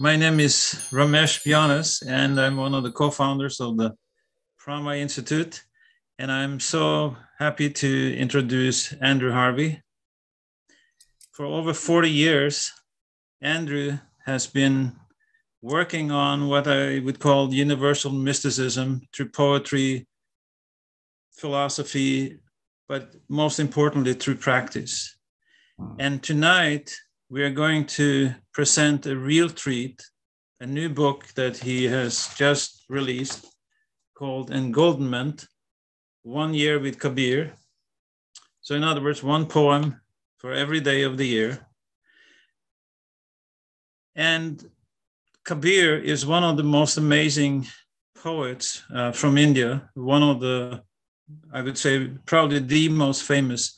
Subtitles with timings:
[0.00, 3.96] My name is Ramesh Bjonnes, and I'm one of the co founders of the
[4.64, 5.64] Prama Institute.
[6.20, 9.82] And I'm so happy to introduce Andrew Harvey.
[11.32, 12.72] For over 40 years,
[13.42, 14.94] Andrew has been
[15.62, 20.06] working on what I would call universal mysticism through poetry,
[21.32, 22.38] philosophy,
[22.88, 25.16] but most importantly, through practice.
[25.98, 26.96] And tonight,
[27.30, 30.02] we are going to present a real treat,
[30.60, 33.46] a new book that he has just released
[34.14, 35.46] called Engoldenment
[36.22, 37.52] One Year with Kabir.
[38.62, 40.00] So, in other words, one poem
[40.38, 41.66] for every day of the year.
[44.16, 44.64] And
[45.44, 47.66] Kabir is one of the most amazing
[48.14, 50.82] poets uh, from India, one of the,
[51.52, 53.76] I would say, probably the most famous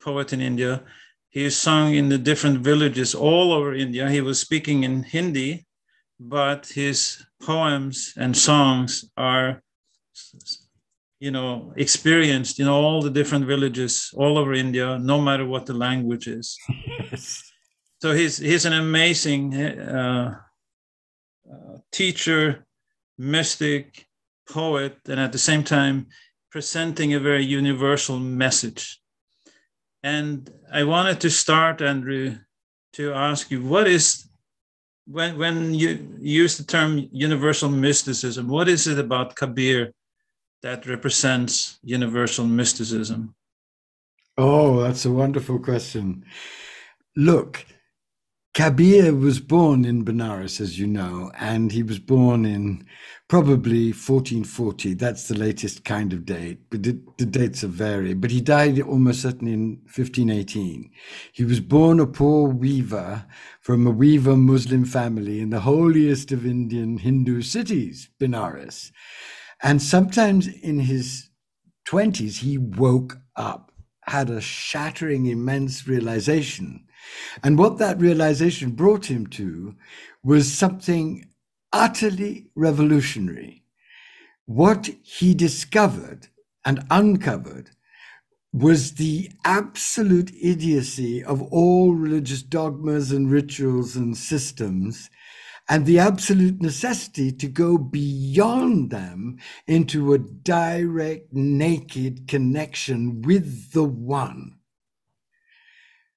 [0.00, 0.84] poet in India
[1.32, 4.10] he is sung in the different villages all over India.
[4.10, 5.64] He was speaking in Hindi,
[6.20, 9.62] but his poems and songs are,
[11.20, 15.72] you know, experienced in all the different villages all over India, no matter what the
[15.72, 16.58] language is.
[17.10, 17.50] Yes.
[18.02, 20.36] So he's he's an amazing uh,
[21.50, 22.66] uh, teacher,
[23.16, 24.06] mystic,
[24.46, 26.08] poet, and at the same time
[26.50, 29.01] presenting a very universal message
[30.02, 32.36] and I wanted to start, Andrew,
[32.94, 34.28] to ask you what is
[35.06, 39.92] when when you use the term universal mysticism, what is it about Kabir
[40.62, 43.34] that represents universal mysticism?
[44.38, 46.24] Oh, that's a wonderful question.
[47.16, 47.66] Look,
[48.54, 52.86] Kabir was born in Benares, as you know, and he was born in
[53.26, 54.92] probably 1440.
[54.92, 58.20] That's the latest kind of date, but the, the, dates are varied.
[58.20, 60.90] But he died almost certainly in 1518.
[61.32, 63.24] He was born a poor weaver
[63.62, 68.92] from a weaver Muslim family in the holiest of Indian Hindu cities, Benares.
[69.62, 71.30] And sometimes in his
[71.88, 76.84] 20s, he woke up, had a shattering, immense realization
[77.42, 79.74] and what that realization brought him to
[80.22, 81.26] was something
[81.72, 83.64] utterly revolutionary.
[84.46, 86.28] What he discovered
[86.64, 87.70] and uncovered
[88.52, 95.08] was the absolute idiocy of all religious dogmas and rituals and systems,
[95.68, 103.84] and the absolute necessity to go beyond them into a direct, naked connection with the
[103.84, 104.58] One.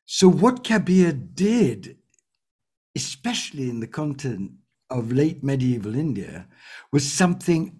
[0.06, 1.98] So, what Kabir did,
[2.96, 4.52] especially in the content
[4.90, 6.48] of late medieval India,
[6.92, 7.80] was something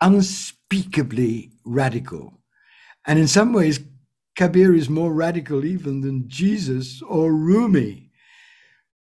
[0.00, 2.40] unspeakably radical.
[3.06, 3.80] And in some ways,
[4.36, 8.10] Kabir is more radical even than Jesus or Rumi,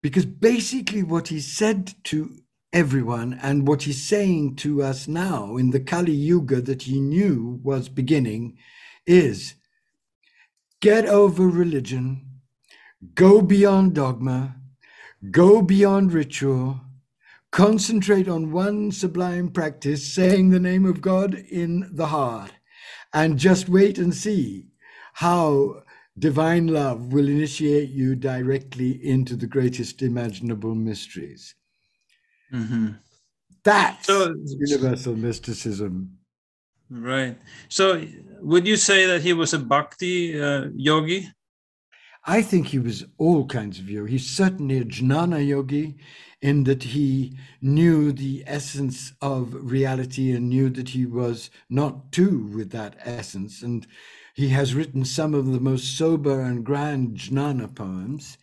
[0.01, 2.35] because basically what he said to
[2.73, 7.59] everyone and what he's saying to us now in the Kali Yuga that he knew
[7.63, 8.57] was beginning
[9.05, 9.55] is
[10.81, 12.28] get over religion
[13.15, 14.55] Go beyond dogma,
[15.31, 16.81] go beyond ritual,
[17.51, 22.51] concentrate on one sublime practice, saying the name of God in the heart,
[23.13, 24.67] and just wait and see
[25.13, 25.83] how
[26.17, 31.55] divine love will initiate you directly into the greatest imaginable mysteries.
[32.53, 32.89] Mm-hmm.
[33.63, 36.17] That's so, universal mysticism.
[36.89, 37.37] Right.
[37.69, 38.05] So,
[38.41, 41.29] would you say that he was a bhakti uh, yogi?
[42.25, 44.11] I think he was all kinds of yogi.
[44.13, 45.97] He's certainly a jnana yogi
[46.41, 52.47] in that he knew the essence of reality and knew that he was not two
[52.55, 53.61] with that essence.
[53.61, 53.87] And
[54.35, 58.37] he has written some of the most sober and grand jnana poems.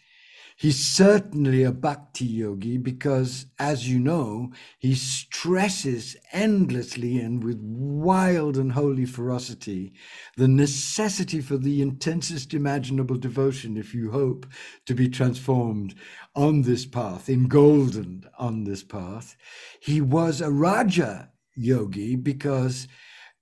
[0.59, 8.57] He's certainly a bhakti yogi because, as you know, he stresses endlessly and with wild
[8.57, 9.93] and holy ferocity
[10.39, 14.47] the necessity for the intensest imaginable devotion if you hope
[14.87, 15.95] to be transformed
[16.35, 19.37] on this path, engoldened on this path.
[19.81, 22.89] He was a Raja yogi because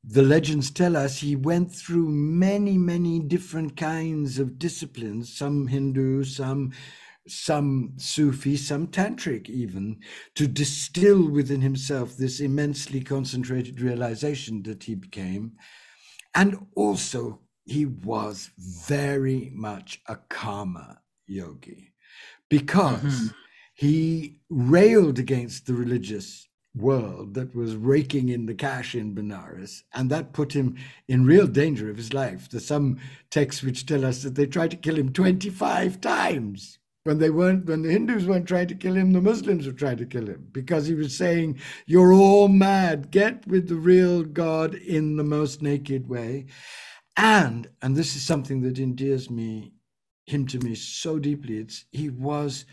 [0.03, 6.25] the legends tell us he went through many, many different kinds of disciplines, some Hindu,
[6.25, 6.73] some
[7.27, 10.01] some Sufi, some Tantric even,
[10.35, 15.53] to distill within himself this immensely concentrated realization that he became.
[16.35, 21.93] And also, he was very much a karma yogi
[22.51, 23.27] because mm-hmm.
[23.73, 26.47] he railed against the religious
[26.77, 30.77] world that was raking in the cash in Benares, and that put him
[31.09, 32.51] in real danger of his life.
[32.51, 32.99] There's some
[33.31, 37.67] texts which tell us that they tried to kill him 25 times when they weren't
[37.67, 40.49] when the Hindus weren't trying to kill him, the Muslims were trying to kill him
[40.53, 45.63] because he was saying, You're all mad, get with the real God in the most
[45.63, 46.47] naked way.
[47.17, 49.73] And and this is something that endears me
[50.27, 51.59] him to me so deeply.
[51.59, 52.65] It's he was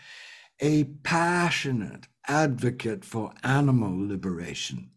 [0.61, 4.91] a passionate advocate for animal liberation.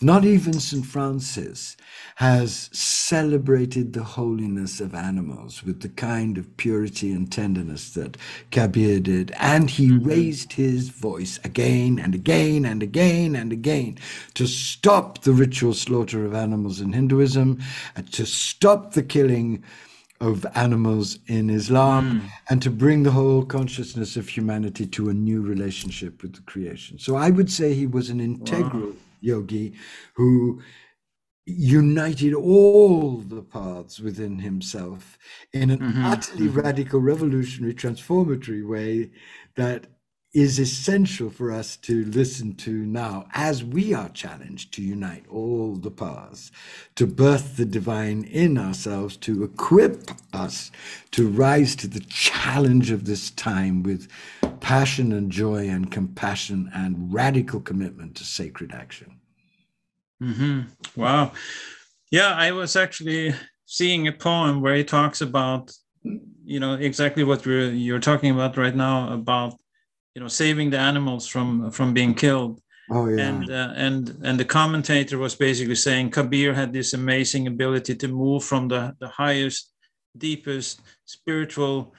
[0.00, 0.86] Not even St.
[0.86, 1.76] Francis
[2.16, 8.16] has celebrated the holiness of animals with the kind of purity and tenderness that
[8.52, 9.32] Kabir did.
[9.38, 10.06] And he mm-hmm.
[10.06, 13.98] raised his voice again and again and again and again
[14.34, 17.58] to stop the ritual slaughter of animals in Hinduism,
[17.96, 19.64] and to stop the killing
[20.20, 22.30] of animals in Islam mm.
[22.50, 26.98] and to bring the whole consciousness of humanity to a new relationship with the creation.
[26.98, 28.96] So I would say he was an integral wow.
[29.20, 29.72] Yogi
[30.14, 30.60] who
[31.48, 35.18] united all the paths within himself
[35.52, 36.04] in an mm-hmm.
[36.04, 36.60] utterly mm-hmm.
[36.60, 39.10] radical, revolutionary, transformatory way
[39.56, 39.86] that
[40.34, 45.74] is essential for us to listen to now as we are challenged to unite all
[45.74, 46.52] the paths,
[46.94, 50.70] to birth the divine in ourselves, to equip us
[51.10, 54.06] to rise to the challenge of this time with
[54.68, 59.18] passion and joy and compassion and radical commitment to sacred action.
[60.22, 60.60] Mm-hmm.
[60.94, 61.32] Wow.
[62.10, 63.34] Yeah, I was actually
[63.64, 65.72] seeing a poem where he talks about,
[66.44, 69.54] you know, exactly what we're, you're talking about right now about
[70.14, 72.60] you know saving the animals from from being killed
[72.90, 73.28] oh, yeah.
[73.28, 78.08] and uh, and and the commentator was basically saying kabir had this amazing ability to
[78.08, 79.72] move from the the highest
[80.16, 81.94] deepest spiritual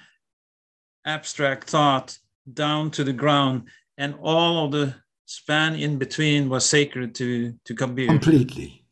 [1.06, 2.18] abstract thought
[2.54, 3.64] down to the ground
[3.98, 8.08] and all of the span in between was sacred to to kabir.
[8.08, 8.84] Completely.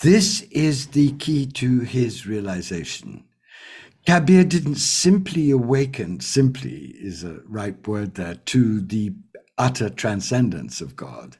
[0.00, 3.24] This is the key to his realization.
[4.06, 9.12] Kabir didn't simply awaken, simply is a right word there, to the
[9.56, 11.38] utter transcendence of God.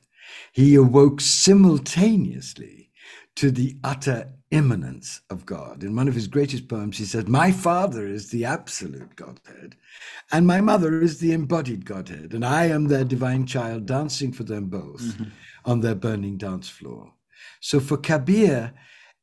[0.53, 2.91] He awoke simultaneously
[3.37, 5.83] to the utter immanence of God.
[5.83, 9.75] In one of his greatest poems, he said, My father is the absolute Godhead,
[10.31, 14.45] and my mother is the embodied Godhead, and I am their divine child dancing for
[14.45, 15.25] them both mm-hmm.
[15.65, 17.13] on their burning dance floor.
[17.61, 18.73] So for Kabir,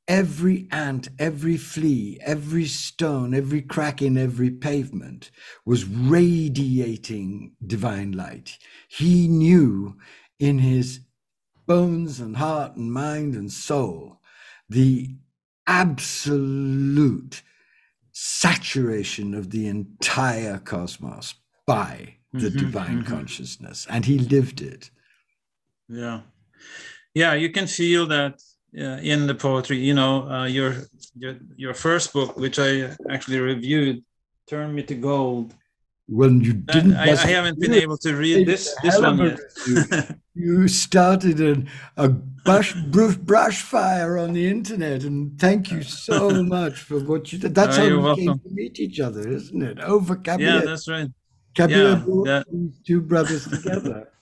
[0.05, 5.31] every ant, every flea, every stone, every crack in every pavement
[5.65, 8.57] was radiating divine light.
[8.89, 9.95] He knew
[10.39, 10.99] in his
[11.65, 14.19] bones and heart and mind and soul
[14.71, 15.15] the
[15.67, 17.41] absolute
[18.11, 21.35] saturation of the entire cosmos
[21.65, 23.13] by the mm-hmm, divine mm-hmm.
[23.13, 24.89] consciousness and he lived it
[25.87, 26.21] yeah
[27.13, 28.41] yeah you can feel that
[28.77, 29.77] uh, in the poetry.
[29.77, 30.75] You know, uh, your,
[31.15, 34.03] your your first book, which I actually reviewed,
[34.47, 35.53] "Turn Me to Gold."
[36.11, 39.39] When you didn't, I, I haven't been able to read this this one yet.
[40.35, 46.81] you started an, a brush, brush fire on the internet, and thank you so much
[46.81, 47.55] for what you did.
[47.55, 48.25] That's oh, how we welcome.
[48.25, 49.79] came to meet each other, isn't it?
[49.79, 50.45] Over Kabir.
[50.45, 51.07] Yeah, that's right.
[51.55, 54.09] Kabir yeah, brought these two brothers together.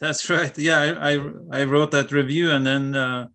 [0.00, 0.56] That's right.
[0.56, 1.20] Yeah, I, I,
[1.50, 2.94] I wrote that review, and then.
[2.94, 3.28] Uh,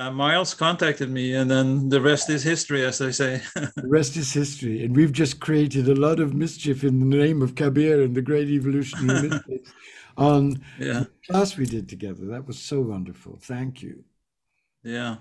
[0.00, 3.42] uh, Miles contacted me, and then the rest is history, as they say.
[3.54, 7.42] the rest is history, and we've just created a lot of mischief in the name
[7.42, 9.70] of Kabir and the great evolutionary mystics
[10.16, 11.00] on yeah.
[11.00, 12.24] the class we did together.
[12.26, 13.38] That was so wonderful.
[13.42, 14.02] Thank you.
[14.82, 15.16] Yeah.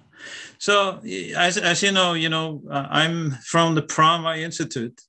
[0.60, 1.02] So,
[1.36, 5.02] as, as you know, you know, uh, I'm from the Prama Institute,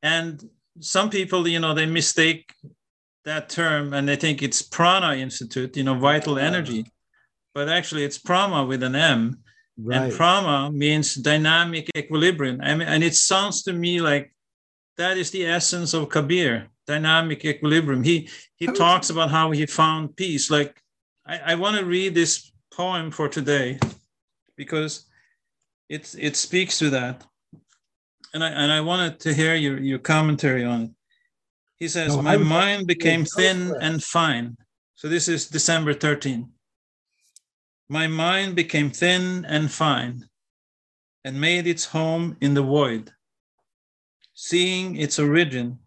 [0.00, 0.48] and
[0.78, 2.54] some people, you know, they mistake
[3.24, 6.86] that term and they think it's Prana Institute, you know, vital energy
[7.54, 9.38] but actually it's prama with an M.
[9.76, 10.02] Right.
[10.02, 12.60] And prama means dynamic equilibrium.
[12.62, 14.34] I mean, and it sounds to me like
[14.98, 18.02] that is the essence of Kabir, dynamic equilibrium.
[18.02, 20.50] He he talks about how he found peace.
[20.50, 20.80] Like
[21.26, 23.78] I, I want to read this poem for today
[24.56, 25.06] because
[25.88, 27.24] it it speaks to that.
[28.34, 30.90] And I and I wanted to hear your, your commentary on it.
[31.78, 34.58] He says, no, My mind became thin and fine.
[34.94, 36.46] So this is December 13
[37.90, 40.24] my mind became thin and fine
[41.24, 43.10] and made its home in the void.
[44.32, 45.80] Seeing its origin,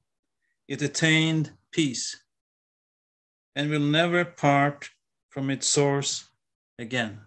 [0.67, 2.22] it attained peace
[3.55, 4.89] and will never part
[5.29, 6.27] from its source
[6.77, 7.22] again.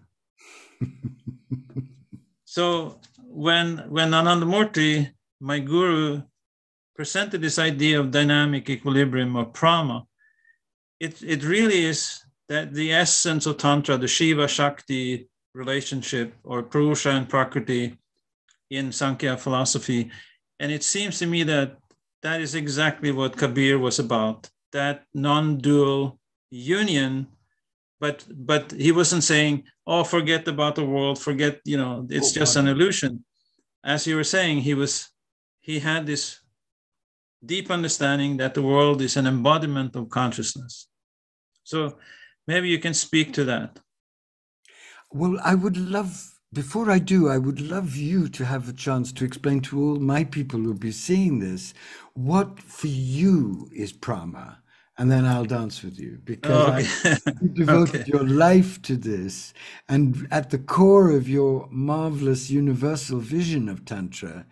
[2.45, 6.21] so when when Anandamurti, my guru,
[6.95, 10.04] presented this idea of dynamic equilibrium or prama,
[11.00, 17.11] it, it really is that the essence of Tantra, the Shiva Shakti relationship or Purusha
[17.11, 17.99] and Prakriti
[18.71, 20.11] in Sankhya philosophy.
[20.61, 21.79] And it seems to me that
[22.23, 26.19] that is exactly what Kabir was about that non dual
[26.50, 27.26] union.
[27.99, 32.41] But, but he wasn't saying, oh, forget about the world, forget, you know, it's oh,
[32.41, 33.25] just an illusion.
[33.83, 35.09] As you were saying, he was,
[35.61, 36.41] he had this
[37.45, 40.88] deep understanding that the world is an embodiment of consciousness.
[41.65, 41.97] So
[42.47, 43.81] maybe you can speak to that.
[45.12, 49.12] Well, I would love, before I do, I would love you to have a chance
[49.12, 51.75] to explain to all my people who'll be seeing this
[52.15, 54.59] what for you is prama.
[54.99, 57.17] And then I'll dance with you because okay.
[57.26, 58.11] I, you devoted okay.
[58.11, 59.53] your life to this.
[59.91, 64.47] And at the core of your marvelous universal vision of Tantra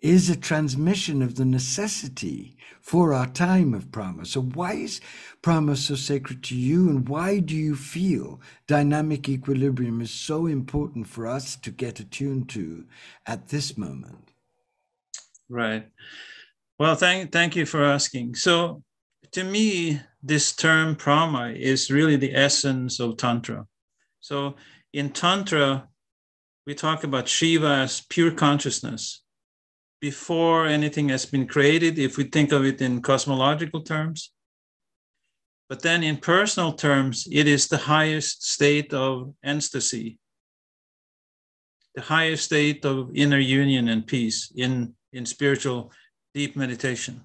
[0.00, 4.26] is a transmission of the necessity for our time of prama.
[4.26, 5.00] So, why is
[5.42, 11.06] prama so sacred to you, and why do you feel dynamic equilibrium is so important
[11.06, 12.84] for us to get attuned to
[13.26, 14.30] at this moment?
[15.48, 15.88] Right.
[16.78, 18.36] Well, thank, thank you for asking.
[18.36, 18.82] So,
[19.32, 23.66] to me, this term prama is really the essence of Tantra.
[24.20, 24.54] So,
[24.92, 25.88] in Tantra,
[26.66, 29.22] we talk about Shiva as pure consciousness
[30.00, 34.32] before anything has been created, if we think of it in cosmological terms.
[35.68, 40.18] But then in personal terms, it is the highest state of ecstasy,
[41.94, 45.92] the highest state of inner union and peace in, in spiritual
[46.32, 47.22] deep meditation.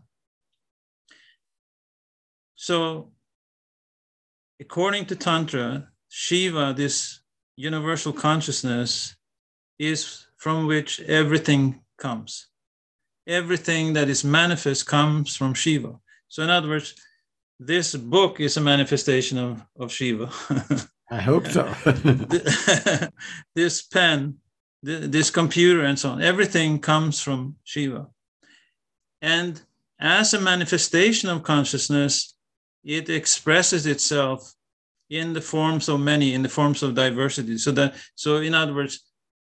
[2.56, 3.12] So,
[4.60, 7.22] according to Tantra, Shiva, this
[7.56, 9.16] universal consciousness,
[9.80, 12.48] is from which everything comes
[13.28, 16.00] everything that is manifest comes from Shiva.
[16.28, 16.96] So, in other words,
[17.60, 20.32] this book is a manifestation of, of Shiva.
[21.12, 21.72] I hope so.
[23.56, 24.36] this pen,
[24.82, 28.08] this computer, and so on, everything comes from Shiva.
[29.22, 29.62] And
[30.00, 32.36] as a manifestation of consciousness,
[32.84, 34.54] it expresses itself
[35.10, 37.58] in the forms of many, in the forms of diversity.
[37.58, 39.00] So that, so in other words,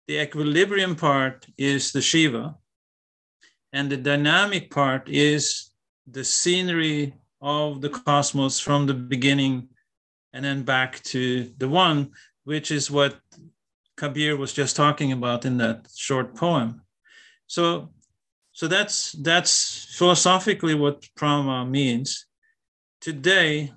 [0.07, 2.57] the equilibrium part is the Shiva,
[3.73, 5.71] and the dynamic part is
[6.07, 9.69] the scenery of the cosmos from the beginning
[10.33, 12.11] and then back to the one,
[12.45, 13.21] which is what
[13.97, 16.83] Kabir was just talking about in that short poem.
[17.47, 17.91] So,
[18.53, 22.27] so that's that's philosophically what prama means.
[23.01, 23.73] Today,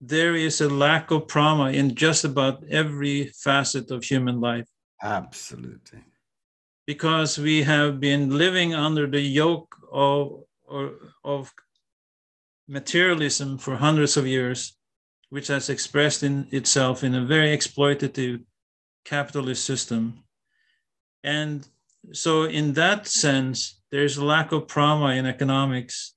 [0.00, 4.68] there is a lack of prama in just about every facet of human life.
[5.02, 6.02] Absolutely
[6.86, 10.42] because we have been living under the yoke of,
[11.24, 11.52] of
[12.68, 14.76] materialism for hundreds of years,
[15.30, 18.42] which has expressed in itself in a very exploitative
[19.04, 20.24] capitalist system.
[21.24, 21.66] And
[22.12, 26.14] so, in that sense, there's a lack of prama in economics.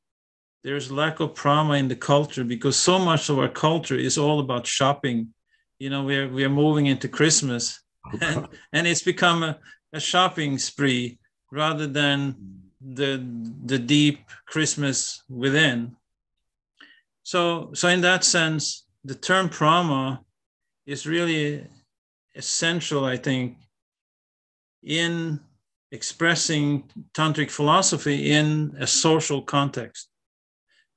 [0.63, 4.39] There's lack of prama in the culture because so much of our culture is all
[4.39, 5.33] about shopping.
[5.77, 7.81] You know, we're we're moving into Christmas,
[8.21, 9.59] and, and it's become a,
[9.95, 11.17] a shopping spree
[11.51, 12.35] rather than
[12.81, 13.25] the
[13.65, 15.95] the deep Christmas within.
[17.23, 20.19] So so in that sense, the term prama
[20.85, 21.65] is really
[22.35, 23.57] essential, I think,
[24.83, 25.39] in
[25.91, 26.83] expressing
[27.13, 30.09] tantric philosophy in a social context,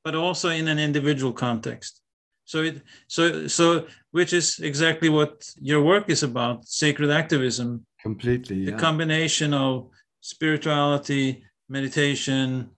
[0.04, 2.02] but also in an individual context.
[2.44, 8.64] So it so so which is exactly what your work is about, sacred activism, completely
[8.64, 9.88] the combination of
[10.20, 12.70] spirituality meditation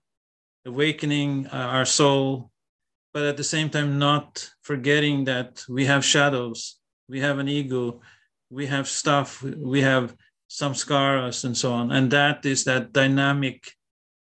[0.66, 2.50] awakening uh, our soul
[3.12, 6.76] but at the same time not forgetting that we have shadows
[7.08, 8.00] we have an ego
[8.50, 10.14] we have stuff we have
[10.50, 11.92] samskaras and so on.
[11.92, 13.72] And that is that dynamic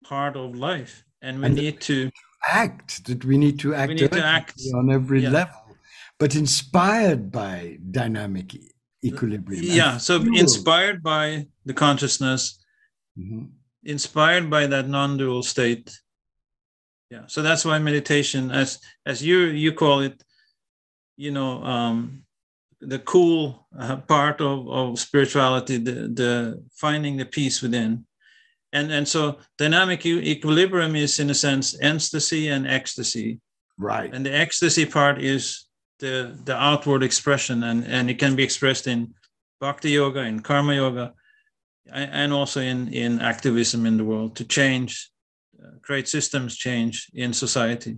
[0.04, 1.04] part of life.
[1.22, 2.10] And we and need to
[2.46, 4.60] act that we need to act, we need to act.
[4.74, 5.30] on every yeah.
[5.30, 5.62] level
[6.18, 8.54] but inspired by dynamic
[9.04, 9.62] equilibrium.
[9.64, 12.58] Yeah, so inspired by the consciousness,
[13.18, 13.46] mm-hmm.
[13.84, 15.98] inspired by that non-dual state.
[17.10, 20.22] Yeah, so that's why meditation, as as you you call it,
[21.16, 22.24] you know, um,
[22.80, 28.06] the cool uh, part of, of spirituality, the the finding the peace within,
[28.72, 33.40] and and so dynamic equilibrium is in a sense ecstasy and ecstasy.
[33.78, 34.12] Right.
[34.12, 35.65] And the ecstasy part is
[35.98, 39.14] the the outward expression and and it can be expressed in
[39.60, 41.14] bhakti yoga in karma yoga
[41.92, 45.10] and also in in activism in the world to change
[45.62, 47.96] uh, create systems change in society.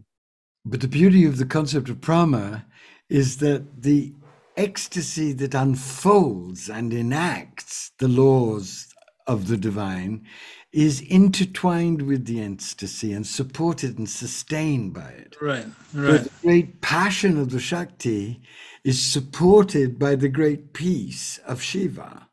[0.65, 2.65] But the beauty of the concept of prama
[3.09, 4.13] is that the
[4.57, 8.87] ecstasy that unfolds and enacts the laws
[9.27, 10.27] of the divine
[10.73, 15.37] is intertwined with the ecstasy and supported and sustained by it.
[15.41, 16.25] Right, right.
[16.25, 18.43] the great passion of the Shakti
[18.85, 22.29] is supported by the great peace of Shiva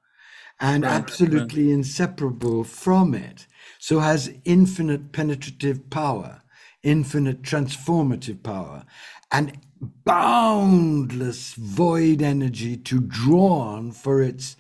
[0.60, 1.74] and right, absolutely right.
[1.74, 3.48] inseparable from it.
[3.80, 6.42] So has infinite penetrative power,
[6.84, 8.86] infinite transformative power,
[9.32, 9.58] and
[10.04, 14.56] boundless void energy to draw on for its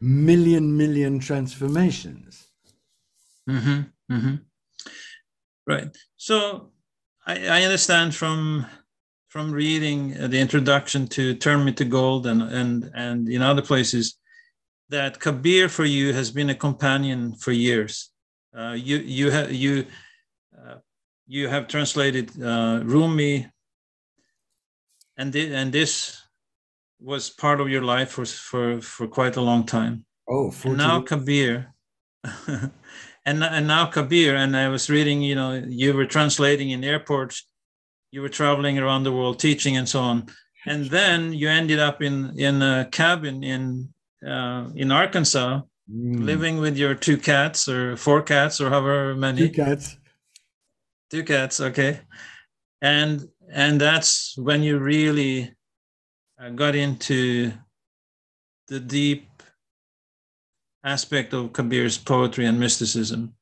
[0.00, 2.45] million million transformations.
[3.48, 4.34] Mm-hmm, mm-hmm.
[5.66, 5.96] Right.
[6.16, 6.70] So
[7.26, 8.66] I, I, understand from
[9.28, 14.18] from reading the introduction to Turn Me to Gold and and and in other places
[14.88, 18.10] that Kabir for you has been a companion for years.
[18.56, 19.86] Uh, you you have you
[20.56, 20.76] uh,
[21.26, 23.46] you have translated uh, Rumi,
[25.16, 26.22] and th- and this
[27.00, 30.04] was part of your life for for for quite a long time.
[30.28, 31.74] Oh, now Kabir,
[33.26, 35.20] and and now Kabir, and I was reading.
[35.20, 37.44] You know, you were translating in airports,
[38.12, 40.26] you were traveling around the world teaching and so on,
[40.64, 43.88] and then you ended up in in a cabin in
[44.26, 45.60] uh, in Arkansas,
[45.92, 46.24] mm.
[46.24, 49.48] living with your two cats or four cats or however many.
[49.48, 49.96] Two cats.
[51.10, 51.60] Two cats.
[51.60, 52.00] Okay,
[52.80, 55.52] and and that's when you really
[56.54, 57.52] got into
[58.68, 59.25] the deep
[60.86, 63.34] aspect of Kabir's poetry and mysticism.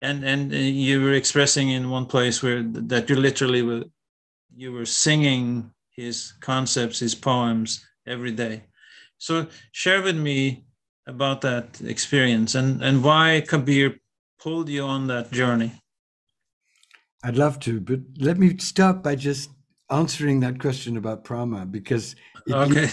[0.00, 3.84] And and uh, you were expressing in one place where that you literally were
[4.56, 8.64] you were singing his concepts, his poems every day.
[9.18, 10.64] So share with me
[11.06, 13.98] about that experience and, and why Kabir
[14.38, 15.72] pulled you on that journey.
[17.24, 19.50] I'd love to, but let me start by just
[19.90, 22.14] answering that question about prama because
[22.50, 22.88] okay.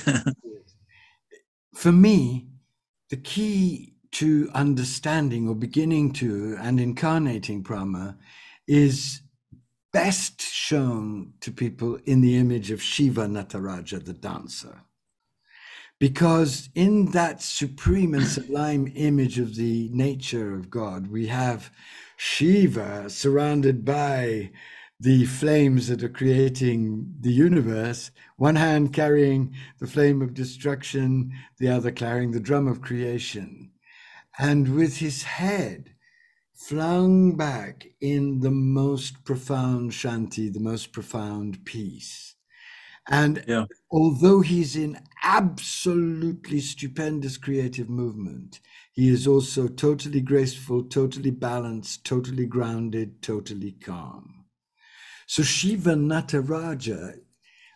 [1.75, 2.48] for me,
[3.10, 8.15] the key to understanding or beginning to and incarnating prama
[8.65, 9.21] is
[9.91, 14.84] best shown to people in the image of Shiva Nataraja, the dancer.
[15.99, 21.69] Because in that supreme and sublime image of the nature of God, we have
[22.15, 24.51] Shiva surrounded by
[24.97, 31.67] the flames that are creating the universe, one hand carrying the flame of destruction, the
[31.67, 33.71] other carrying the drum of creation.
[34.39, 35.91] And with his head
[36.54, 42.36] flung back in the most profound shanti, the most profound peace.
[43.08, 43.65] And yeah.
[43.91, 48.60] although he's in absolutely stupendous creative movement,
[48.93, 54.45] he is also totally graceful, totally balanced, totally grounded, totally calm.
[55.28, 57.15] So Shiva Nataraja,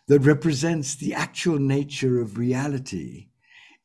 [0.08, 3.28] that represents the actual nature of reality,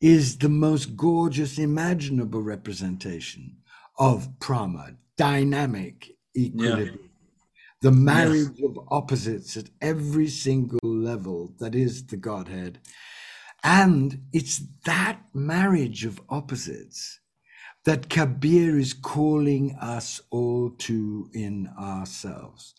[0.02, 3.58] is the most gorgeous imaginable representation
[3.98, 7.00] of prama, dynamic equilibrium.
[7.02, 7.08] Yeah.
[7.82, 12.80] The marriage of opposites at every single level that is the Godhead.
[13.64, 17.20] And it's that marriage of opposites
[17.84, 22.74] that Kabir is calling us all to in ourselves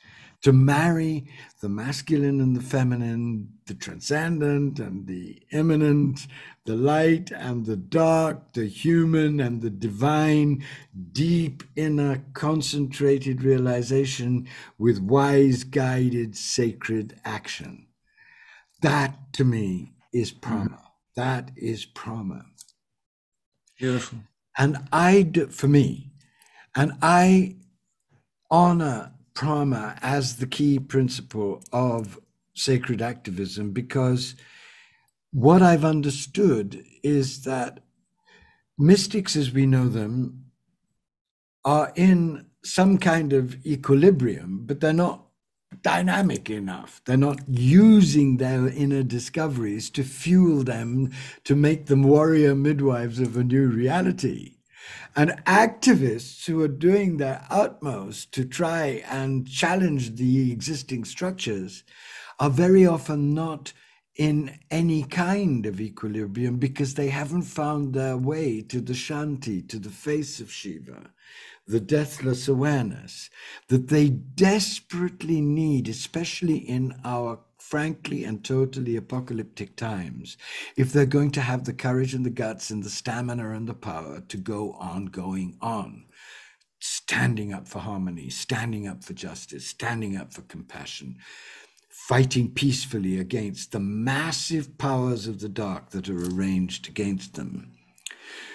[0.47, 1.27] to marry
[1.61, 6.29] the masculine and the feminine, the transcendent and the immanent,
[6.67, 10.65] the light and the dark, the human and the divine,
[11.11, 14.47] deep inner concentrated realization
[14.79, 17.89] with wise guided sacred action.
[18.83, 20.79] That to me is prama.
[21.17, 22.45] That is prama.
[23.77, 24.21] Beautiful.
[24.57, 26.13] And I, for me,
[26.77, 27.57] and I
[28.49, 32.19] honor prama as the key principle of
[32.55, 34.35] sacred activism because
[35.33, 37.81] what I've understood is that
[38.79, 40.47] mystics as we know them
[41.65, 45.27] are in some kind of equilibrium, but they're not
[45.83, 47.03] dynamic enough.
[47.05, 51.13] They're not using their inner discoveries to fuel them,
[51.45, 54.56] to make them warrior midwives of a new reality.
[55.15, 61.85] And activists who are doing their utmost to try and challenge the existing structures
[62.39, 63.73] are very often not
[64.17, 69.79] in any kind of equilibrium because they haven't found their way to the Shanti, to
[69.79, 71.11] the face of Shiva,
[71.67, 73.29] the deathless awareness
[73.69, 80.37] that they desperately need, especially in our frankly and totally apocalyptic times,
[80.77, 83.75] if they're going to have the courage and the guts and the stamina and the
[83.75, 86.05] power to go on going on,
[86.79, 91.17] standing up for harmony, standing up for justice, standing up for compassion,
[91.91, 97.73] fighting peacefully against the massive powers of the dark that are arranged against them.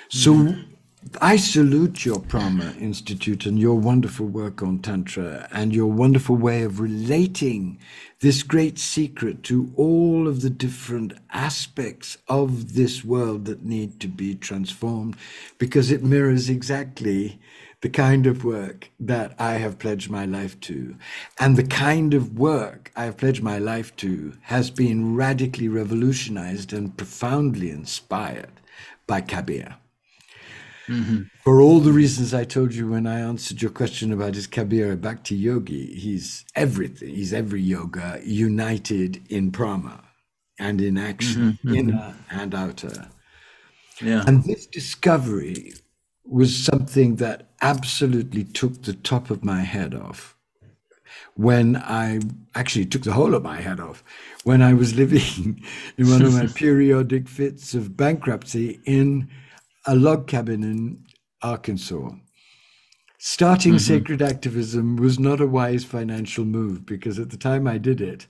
[0.10, 0.74] So, mm-hmm.
[1.20, 6.62] I salute your Prama Institute and your wonderful work on Tantra and your wonderful way
[6.62, 7.80] of relating
[8.20, 14.08] this great secret to all of the different aspects of this world that need to
[14.08, 15.16] be transformed
[15.58, 17.40] because it mirrors exactly
[17.82, 20.96] the kind of work that I have pledged my life to.
[21.40, 26.74] And the kind of work I have pledged my life to has been radically revolutionized
[26.74, 28.62] and profoundly inspired
[29.08, 29.78] by Kabir.
[30.92, 31.22] Mm-hmm.
[31.44, 34.96] For all the reasons I told you when I answered your question about his Kabir
[34.98, 37.16] Bhakti Yogi, he's everything.
[37.16, 40.04] He's every yoga united in prana
[40.60, 41.76] and in action, mm-hmm, mm-hmm.
[41.76, 43.10] inner and outer.
[44.02, 44.24] Yeah.
[44.28, 45.74] And this discovery
[46.26, 50.36] was something that absolutely took the top of my head off
[51.36, 52.20] when I
[52.56, 54.04] actually took the whole of my head off
[54.44, 55.64] when I was living
[55.98, 59.30] in one of my periodic fits of bankruptcy in
[59.86, 61.04] a log cabin in
[61.42, 62.12] Arkansas.
[63.18, 63.80] Starting mm-hmm.
[63.80, 68.26] sacred activism was not a wise financial move because at the time I did it,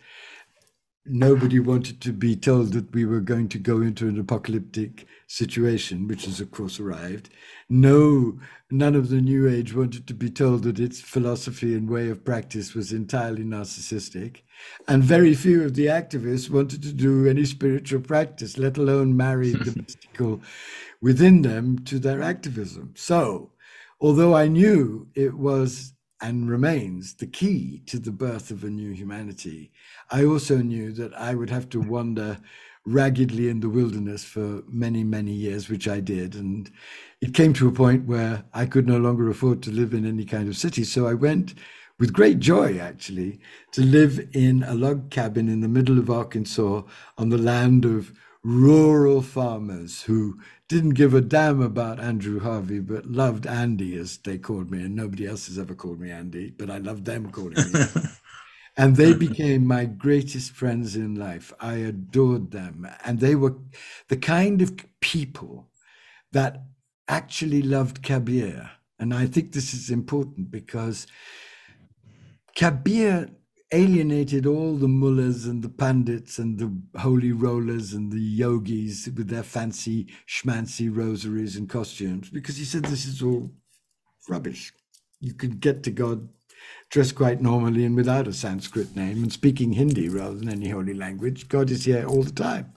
[1.06, 6.08] nobody wanted to be told that we were going to go into an apocalyptic situation,
[6.08, 7.30] which has of course arrived.
[7.70, 12.10] No, none of the New Age wanted to be told that its philosophy and way
[12.10, 14.42] of practice was entirely narcissistic.
[14.88, 19.52] And very few of the activists wanted to do any spiritual practice, let alone marry
[19.52, 20.42] the mystical
[21.02, 22.94] within them to their activism.
[22.96, 23.52] So,
[24.00, 28.92] although I knew it was and remains the key to the birth of a new
[28.92, 29.72] humanity,
[30.12, 32.38] I also knew that I would have to wander
[32.86, 36.36] raggedly in the wilderness for many, many years, which I did.
[36.36, 36.70] And
[37.22, 40.26] it came to a point where I could no longer afford to live in any
[40.26, 40.84] kind of city.
[40.84, 41.56] So I went
[42.00, 43.40] with great joy, actually,
[43.74, 46.82] to live in a log cabin in the middle of Arkansas
[47.18, 48.12] on the land of
[48.44, 50.40] rural farmers who
[50.72, 54.82] didn't give a damn about Andrew Harvey, but loved Andy, as they called me.
[54.82, 57.82] And nobody else has ever called me Andy, but I loved them calling me.
[58.78, 61.52] and they became my greatest friends in life.
[61.60, 62.88] I adored them.
[63.04, 63.58] And they were
[64.08, 65.68] the kind of people
[66.32, 66.64] that
[67.10, 68.72] actually loved Kabir.
[68.98, 71.06] And I think this is important because
[72.56, 73.30] Kabir
[73.74, 79.30] alienated all the mullahs and the pandits and the holy rollers and the yogis with
[79.30, 83.50] their fancy schmancy rosaries and costumes because he said this is all
[84.28, 84.74] rubbish.
[85.20, 86.28] You could get to God
[86.90, 90.94] dressed quite normally and without a Sanskrit name and speaking Hindi rather than any holy
[90.94, 91.48] language.
[91.48, 92.74] God is here all the time.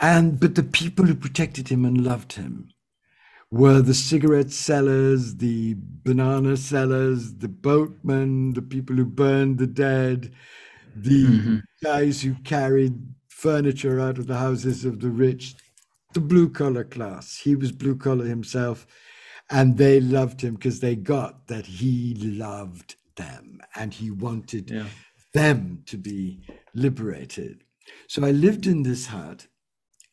[0.00, 2.70] And but the people who protected him and loved him
[3.50, 10.32] were the cigarette sellers, the banana sellers, the boatmen, the people who burned the dead,
[10.94, 11.56] the mm-hmm.
[11.82, 12.94] guys who carried
[13.28, 15.56] furniture out of the houses of the rich,
[16.12, 17.38] the blue collar class.
[17.38, 18.86] He was blue collar himself,
[19.50, 24.86] and they loved him because they got that he loved them and he wanted yeah.
[25.34, 26.40] them to be
[26.74, 27.64] liberated.
[28.08, 29.46] So I lived in this hut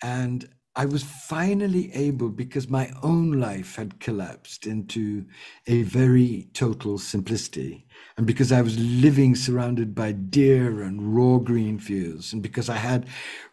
[0.01, 5.25] and I was finally able, because my own life had collapsed into
[5.65, 11.79] a very total simplicity, and because I was living surrounded by deer and raw green
[11.79, 13.07] fields, and because I had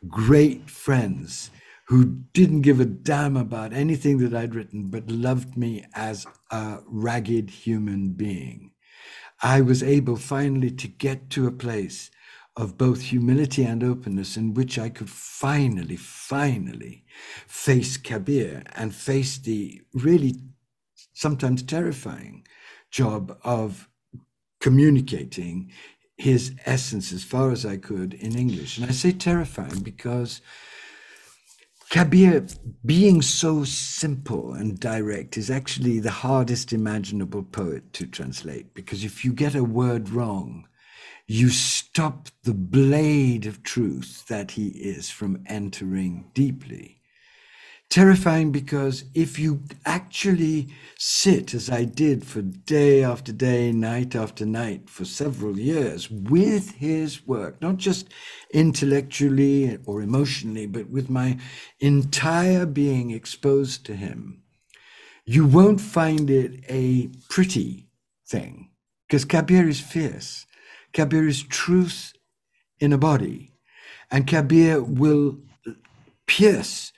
[0.07, 1.51] great friends
[1.87, 6.81] who didn't give a damn about anything that I'd written, but loved me as a
[6.87, 8.73] ragged human being,
[9.43, 12.11] I was able finally to get to a place
[12.57, 17.05] of both humility and openness in which I could finally, finally
[17.47, 20.37] face Kabir and face the really
[21.12, 22.47] sometimes terrifying
[22.90, 23.88] job of
[24.61, 25.73] communicating
[26.17, 28.79] his essence as far as I could in English.
[28.79, 30.40] And I say terrifying because
[31.90, 32.47] Kabir,
[32.85, 39.25] being so simple and direct, is actually the hardest imaginable poet to translate because if
[39.25, 40.67] you get a word wrong,
[41.27, 47.01] you stop the blade of truth that he is from entering deeply.
[47.89, 54.45] Terrifying because if you actually sit, as I did for day after day, night after
[54.45, 58.09] night, for several years with his work, not just
[58.53, 61.39] intellectually or emotionally, but with my
[61.79, 64.43] entire being exposed to him,
[65.25, 67.87] you won't find it a pretty
[68.27, 68.71] thing
[69.07, 70.47] because Kabir is fierce.
[70.94, 72.14] Kabir is truth
[72.80, 73.52] in a body.
[74.11, 75.38] And Kabir will
[76.26, 76.92] pierce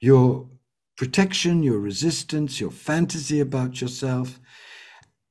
[0.00, 0.48] your
[0.96, 4.40] protection, your resistance, your fantasy about yourself.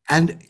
[0.09, 0.43] And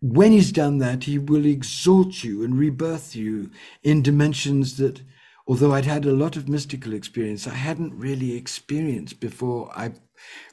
[0.00, 3.50] when he's done that, he will exalt you and rebirth you
[3.84, 5.02] in dimensions that,
[5.46, 9.92] although I'd had a lot of mystical experience, I hadn't really experienced before I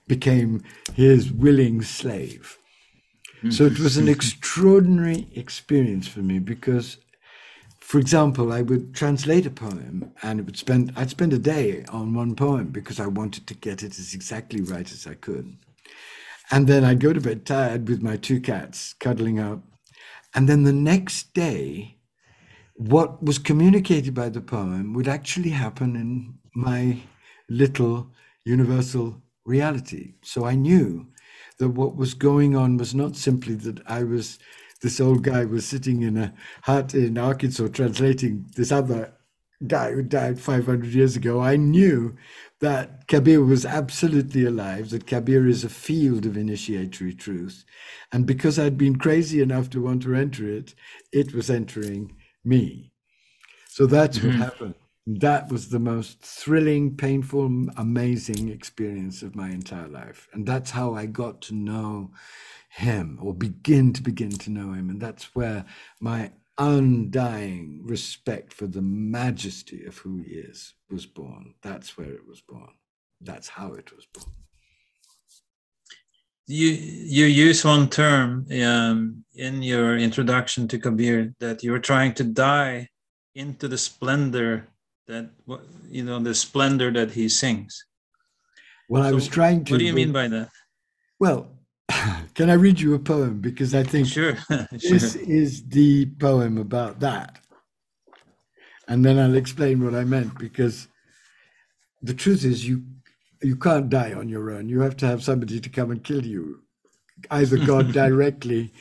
[0.07, 2.58] became his willing slave.
[3.39, 3.51] Mm-hmm.
[3.51, 6.97] So it was an extraordinary experience for me because,
[7.79, 11.85] for example, I would translate a poem and it would spend I'd spend a day
[11.89, 15.55] on one poem because I wanted to get it as exactly right as I could.
[16.51, 19.63] And then I'd go to bed tired with my two cats cuddling up.
[20.35, 21.97] And then the next day,
[22.75, 26.97] what was communicated by the poem would actually happen in my
[27.49, 28.11] little
[28.45, 30.15] universal reality.
[30.23, 31.07] So I knew
[31.59, 34.39] that what was going on was not simply that I was,
[34.81, 39.13] this old guy was sitting in a hut in Arkansas translating this other
[39.67, 41.41] guy who died 500 years ago.
[41.41, 42.15] I knew
[42.61, 47.65] that Kabir was absolutely alive, that Kabir is a field of initiatory truth.
[48.11, 50.75] And because I'd been crazy enough to want to enter it,
[51.11, 52.91] it was entering me.
[53.67, 54.27] So that's mm-hmm.
[54.27, 54.75] what happened.
[55.11, 57.45] That was the most thrilling, painful,
[57.77, 60.27] amazing experience of my entire life.
[60.33, 62.11] And that's how I got to know
[62.69, 64.91] him or begin to begin to know him.
[64.91, 65.65] And that's where
[65.99, 71.55] my undying respect for the majesty of who he is was born.
[71.63, 72.73] That's where it was born.
[73.19, 74.31] That's how it was born.
[76.45, 82.23] You you use one term um, in your introduction to Kabir that you're trying to
[82.23, 82.89] die
[83.33, 84.67] into the splendor
[85.09, 85.29] that
[85.89, 87.83] you know the splendor that he sings.
[88.87, 89.73] Well, so I was trying to.
[89.73, 90.49] What do you mean by that?
[91.19, 91.51] Well,
[92.35, 93.41] can I read you a poem?
[93.41, 94.35] Because I think sure.
[94.47, 94.67] sure.
[94.69, 97.39] this is the poem about that.
[98.87, 100.87] And then I'll explain what I meant because
[102.01, 102.83] the truth is you
[103.41, 104.69] you can't die on your own.
[104.69, 106.61] You have to have somebody to come and kill you,
[107.31, 108.71] either God directly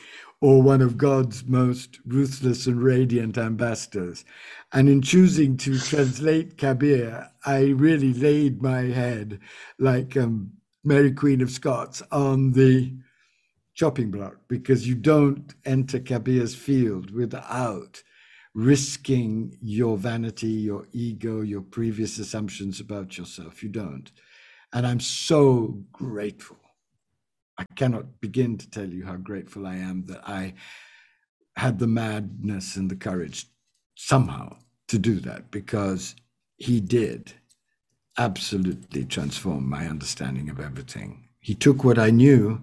[0.41, 4.23] or one of God's most ruthless and radiant ambassadors.
[4.71, 9.39] And in choosing to translate Kabir, I really laid my head
[9.79, 10.51] like um,
[10.83, 12.93] Mary Queen of Scots on the
[13.73, 18.03] chopping block because you don't enter Kabir's field without
[18.53, 23.63] risking your vanity, your ego, your previous assumptions about yourself.
[23.63, 24.11] You don't.
[24.73, 26.57] And I'm so grateful.
[27.57, 30.53] I cannot begin to tell you how grateful I am that I
[31.55, 33.47] had the madness and the courage
[33.99, 34.55] somehow
[34.87, 36.15] to do that because
[36.55, 37.33] he did
[38.17, 41.27] absolutely transform my understanding of everything.
[41.41, 42.61] He took what I knew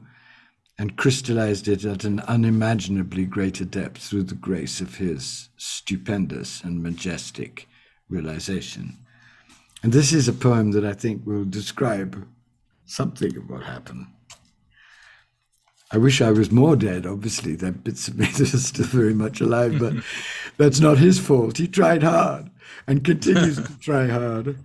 [0.78, 6.82] and crystallized it at an unimaginably greater depth through the grace of his stupendous and
[6.82, 7.68] majestic
[8.08, 8.96] realization.
[9.82, 12.26] And this is a poem that I think will describe
[12.86, 14.06] something of what happened.
[15.92, 17.06] I wish I was more dead.
[17.06, 19.94] Obviously, there are bits of me that are still very much alive, but
[20.58, 21.58] that's not his fault.
[21.58, 22.50] He tried hard
[22.86, 24.58] and continues to try hard.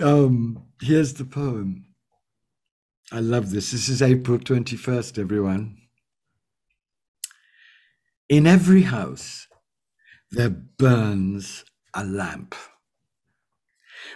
[0.00, 1.86] Um, here's the poem.
[3.12, 3.70] I love this.
[3.72, 5.78] This is April 21st, everyone.
[8.28, 9.46] In every house,
[10.30, 12.54] there burns a lamp.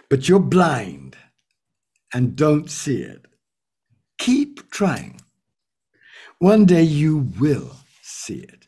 [0.09, 1.17] But you're blind
[2.13, 3.27] and don't see it.
[4.19, 5.21] Keep trying.
[6.39, 8.68] One day you will see it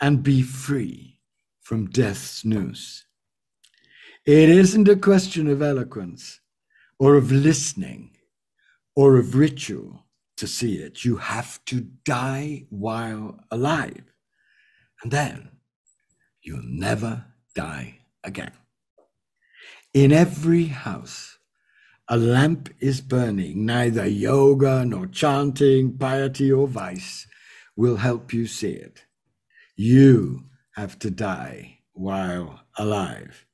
[0.00, 1.18] and be free
[1.60, 3.04] from death's noose.
[4.24, 6.40] It isn't a question of eloquence
[6.98, 8.16] or of listening
[8.94, 10.04] or of ritual
[10.36, 11.04] to see it.
[11.04, 14.04] You have to die while alive.
[15.02, 15.50] And then
[16.42, 18.52] you'll never die again.
[19.94, 21.38] In every house,
[22.08, 23.66] a lamp is burning.
[23.66, 27.26] Neither yoga nor chanting, piety or vice
[27.76, 29.04] will help you see it.
[29.78, 30.42] You
[30.74, 33.46] have to die while alive.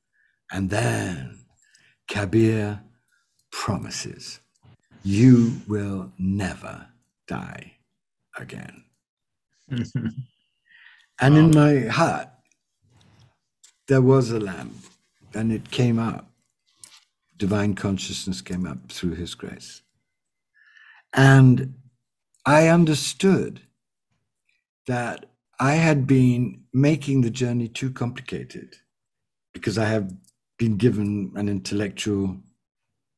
[0.51, 1.45] And then
[2.07, 2.81] Kabir
[3.51, 4.39] promises
[5.03, 6.87] you will never
[7.27, 7.73] die
[8.37, 8.85] again.
[9.69, 10.17] and
[11.21, 12.29] in my heart,
[13.87, 14.73] there was a lamp,
[15.35, 16.31] and it came up.
[17.37, 19.83] Divine consciousness came up through His grace.
[21.13, 21.75] And
[22.47, 23.61] I understood
[24.87, 28.75] that I had been making the journey too complicated
[29.53, 30.11] because I have
[30.57, 32.37] been given an intellectual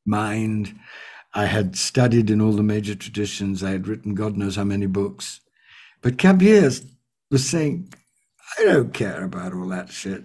[0.06, 0.78] mind.
[1.34, 3.63] I had studied in all the major traditions.
[3.63, 5.41] I had written God knows how many books.
[6.02, 6.71] But Kabir
[7.32, 7.93] was saying,
[8.60, 10.23] I don't care about all that shit.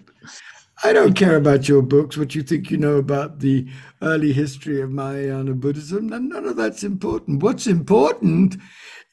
[0.83, 3.67] I don't care about your books, what you think you know about the
[4.01, 6.07] early history of Mahayana Buddhism.
[6.07, 7.41] None of that's important.
[7.41, 8.57] What's important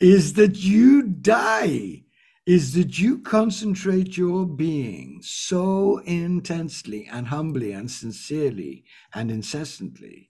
[0.00, 2.04] is that you die
[2.50, 8.82] is that you concentrate your being so intensely and humbly and sincerely
[9.14, 10.28] and incessantly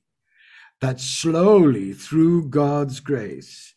[0.83, 3.73] that slowly, through God's grace,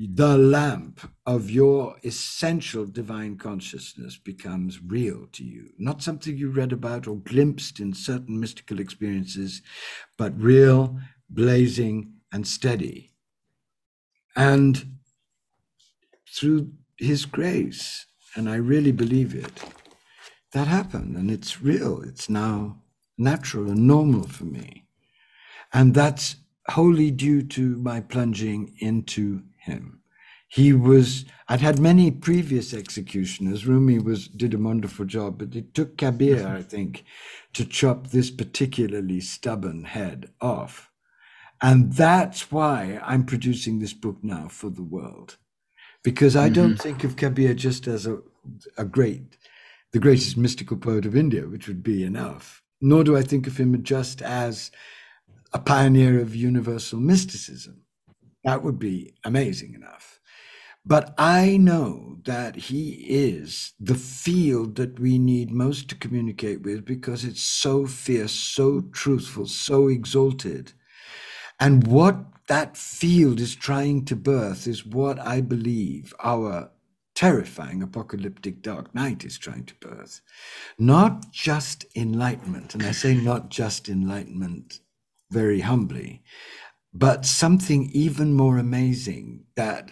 [0.00, 5.68] the lamp of your essential divine consciousness becomes real to you.
[5.78, 9.62] Not something you read about or glimpsed in certain mystical experiences,
[10.18, 10.98] but real,
[11.30, 13.12] blazing, and steady.
[14.34, 14.96] And
[16.34, 19.62] through His grace, and I really believe it,
[20.52, 22.02] that happened, and it's real.
[22.02, 22.82] It's now
[23.18, 24.86] natural and normal for me.
[25.72, 26.36] And that's
[26.68, 30.00] wholly due to my plunging into him.
[30.48, 33.66] He was, I'd had many previous executioners.
[33.66, 36.62] Rumi was, did a wonderful job, but it took Kabir, I mm-hmm.
[36.62, 37.04] think,
[37.54, 40.90] to chop this particularly stubborn head off.
[41.60, 45.36] And that's why I'm producing this book now for the world.
[46.06, 46.54] Because I mm-hmm.
[46.54, 48.20] don't think of Kabir just as a,
[48.78, 49.36] a great,
[49.92, 52.62] the greatest mystical poet of India, which would be enough.
[52.80, 54.70] Nor do I think of him just as
[55.52, 57.82] a pioneer of universal mysticism.
[58.44, 60.20] That would be amazing enough.
[60.84, 66.84] But I know that he is the field that we need most to communicate with
[66.84, 70.72] because it's so fierce, so truthful, so exalted.
[71.58, 72.16] And what
[72.48, 76.70] that field is trying to birth is what I believe our
[77.14, 80.20] terrifying apocalyptic dark night is trying to birth.
[80.78, 84.80] Not just enlightenment, and I say not just enlightenment
[85.30, 86.22] very humbly,
[86.92, 89.90] but something even more amazing that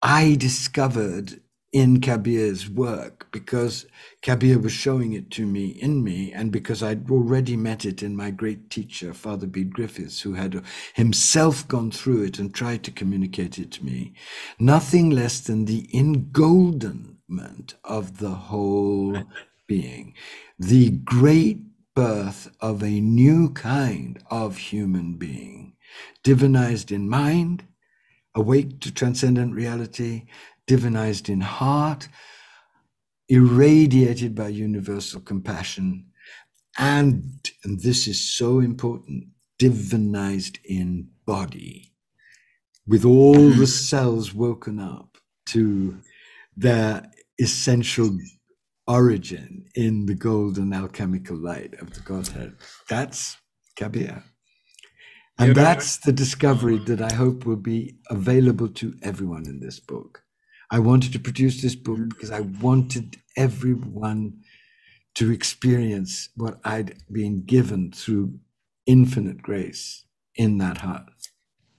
[0.00, 1.41] I discovered
[1.72, 3.86] in Kabir's work because
[4.20, 8.14] Kabir was showing it to me in me, and because I'd already met it in
[8.14, 10.62] my great teacher, Father Bede Griffiths, who had
[10.94, 14.12] himself gone through it and tried to communicate it to me.
[14.58, 19.24] Nothing less than the engoldenment of the whole
[19.66, 20.14] being,
[20.58, 21.60] the great
[21.94, 25.74] birth of a new kind of human being,
[26.24, 27.64] divinized in mind,
[28.34, 30.24] awake to transcendent reality,
[30.66, 32.08] divinized in heart,
[33.28, 36.06] irradiated by universal compassion,
[36.78, 39.24] and, and this is so important,
[39.60, 41.92] divinized in body,
[42.86, 43.88] with all the mm.
[43.88, 46.00] cells woken up to
[46.56, 48.16] their essential
[48.86, 52.54] origin in the golden alchemical light of the Godhead.
[52.88, 53.36] That's
[53.76, 54.22] Kabir.
[55.38, 60.22] And that's the discovery that I hope will be available to everyone in this book.
[60.72, 62.08] I wanted to produce this book mm-hmm.
[62.08, 64.38] because I wanted everyone
[65.14, 68.40] to experience what I'd been given through
[68.86, 70.04] infinite grace
[70.34, 71.04] in that heart.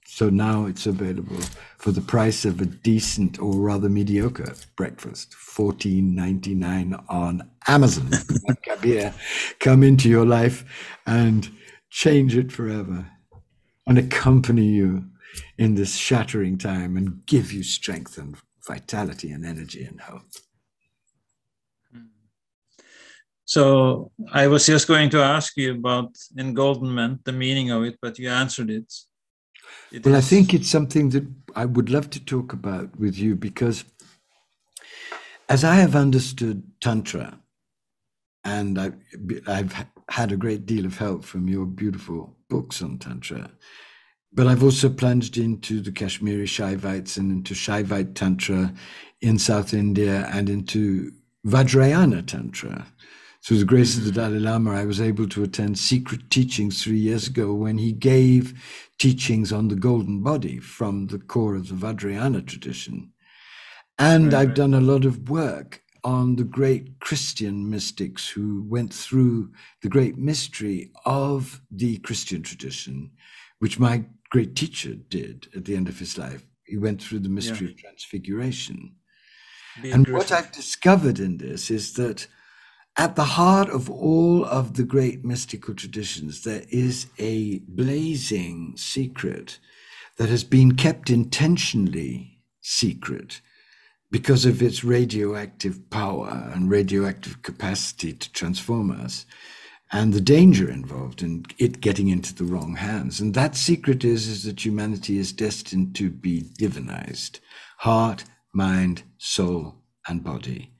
[0.06, 1.40] So now it's available
[1.76, 8.10] for the price of a decent or rather mediocre breakfast, fourteen ninety nine on Amazon.
[8.62, 9.12] Kabir,
[9.58, 10.64] come into your life
[11.04, 11.50] and
[11.90, 13.10] change it forever,
[13.88, 15.06] and accompany you
[15.58, 20.22] in this shattering time and give you strength and vitality and energy and hope.
[21.92, 22.06] Hmm.
[23.44, 28.18] So I was just going to ask you about engoldenment, the meaning of it, but
[28.18, 28.92] you answered it.
[29.92, 30.24] it well, is...
[30.24, 33.84] I think it's something that I would love to talk about with you because,
[35.48, 37.38] as I have understood Tantra,
[38.44, 38.96] and I've,
[39.46, 43.50] I've had a great deal of help from your beautiful books on Tantra,
[44.34, 48.74] but I've also plunged into the Kashmiri Shaivites and into Shaivite Tantra
[49.20, 51.12] in South India and into
[51.46, 52.86] Vajrayana Tantra.
[53.44, 54.32] Through the grace of the mm-hmm.
[54.32, 58.54] Dalai Lama, I was able to attend secret teachings three years ago when he gave
[58.98, 63.12] teachings on the golden body from the core of the Vajrayana tradition.
[63.98, 64.56] And right, I've right.
[64.56, 69.50] done a lot of work on the great Christian mystics who went through
[69.82, 73.10] the great mystery of the Christian tradition,
[73.58, 76.44] which my great teacher did at the end of his life.
[76.64, 77.74] He went through the mystery yeah.
[77.74, 78.96] of transfiguration.
[79.84, 82.26] and what I've discovered in this is that
[82.98, 89.60] at the heart of all of the great mystical traditions, there is a blazing secret
[90.16, 93.40] that has been kept intentionally secret
[94.10, 99.26] because of its radioactive power and radioactive capacity to transform us
[99.94, 103.20] and the danger involved in it getting into the wrong hands.
[103.20, 107.38] And that secret is, is that humanity is destined to be divinized
[107.78, 109.76] heart, mind, soul,
[110.08, 110.72] and body.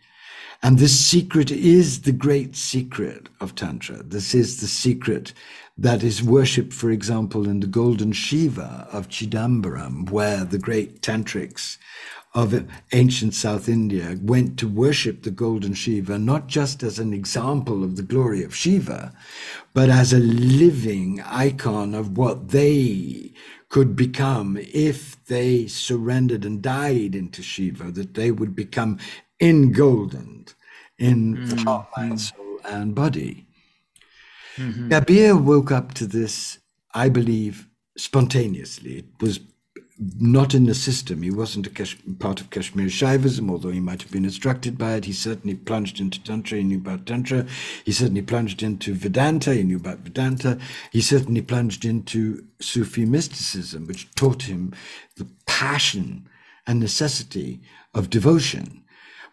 [0.65, 4.03] And this secret is the great secret of Tantra.
[4.03, 5.33] This is the secret
[5.79, 11.79] that is worshipped, for example, in the golden Shiva of Chidambaram, where the great tantrics
[12.35, 17.85] of ancient South India went to worship the golden Shiva, not just as an example
[17.85, 19.13] of the glory of Shiva,
[19.73, 23.33] but as a living icon of what they
[23.69, 28.99] could become if they surrendered and died into Shiva, that they would become
[29.39, 30.55] engoldened
[30.99, 31.59] in mm-hmm.
[31.59, 33.47] heart, mind, soul, and body.
[34.57, 34.89] Mm-hmm.
[34.89, 36.59] Kabir woke up to this,
[36.93, 38.99] I believe, spontaneously.
[38.99, 39.41] It was
[39.99, 41.23] not in the system.
[41.23, 44.95] He wasn't a Kash- part of Kashmir Shaivism, although he might have been instructed by
[44.95, 45.05] it.
[45.05, 47.47] He certainly plunged into Tantra, he knew about Tantra.
[47.85, 50.59] He certainly plunged into Vedanta, he knew about Vedanta.
[50.91, 54.75] He certainly plunged into Sufi mysticism, which taught him
[55.17, 56.29] the passion
[56.67, 57.61] and necessity
[57.95, 58.83] of devotion.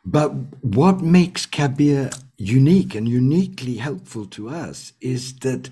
[0.05, 0.29] But
[0.63, 5.69] what makes Kabir unique and uniquely helpful to us is that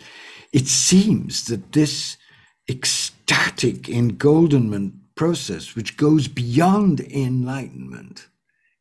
[0.52, 2.18] it seems that this
[3.30, 8.28] ecstatic engoldenment process, which goes beyond enlightenment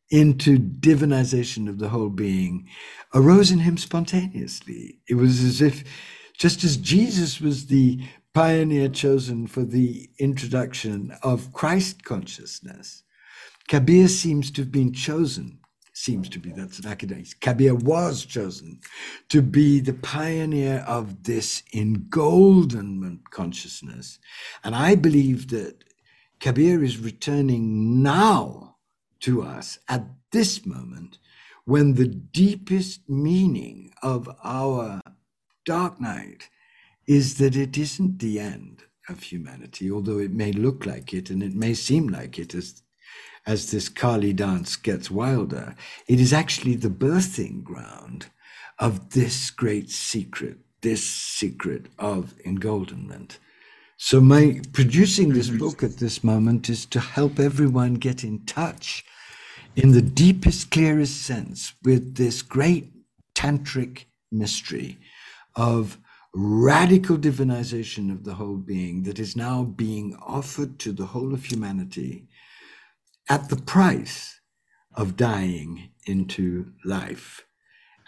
[0.09, 2.67] into divinization of the whole being,
[3.13, 4.97] arose in him spontaneously.
[5.07, 5.83] It was as if,
[6.35, 7.99] just as Jesus was the
[8.33, 13.03] pioneer chosen for the introduction of Christ consciousness,
[13.67, 15.58] Kabir seems to have been chosen
[15.99, 17.39] seems to be that's an academic.
[17.41, 18.79] Kabir was chosen
[19.27, 24.19] to be the pioneer of this engoldenment consciousness.
[24.63, 25.83] And I believe that
[26.39, 28.77] Kabir is returning now
[29.21, 31.19] to us at this moment
[31.65, 35.01] when the deepest meaning of our
[35.65, 36.49] dark night
[37.07, 41.43] is that it isn't the end of humanity, although it may look like it and
[41.43, 42.81] it may seem like it as
[43.45, 45.75] as this Kali dance gets wilder,
[46.07, 48.27] it is actually the birthing ground
[48.77, 53.39] of this great secret, this secret of engoldenment.
[53.97, 55.57] So my producing this mm-hmm.
[55.57, 59.03] book at this moment is to help everyone get in touch
[59.75, 62.93] in the deepest, clearest sense with this great
[63.35, 64.97] tantric mystery
[65.55, 65.97] of
[66.33, 71.43] radical divinization of the whole being that is now being offered to the whole of
[71.45, 72.27] humanity
[73.29, 74.39] at the price
[74.95, 77.45] of dying into life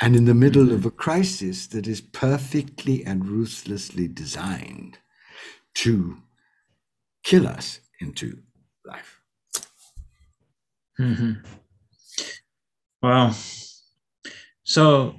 [0.02, 0.76] and in the middle mm-hmm.
[0.76, 4.98] of a crisis that is perfectly and ruthlessly designed
[5.76, 6.18] to
[7.24, 8.40] kill us into
[8.84, 9.22] life.
[11.00, 11.34] Mm-hmm.
[13.04, 13.32] Wow.
[14.64, 15.16] So,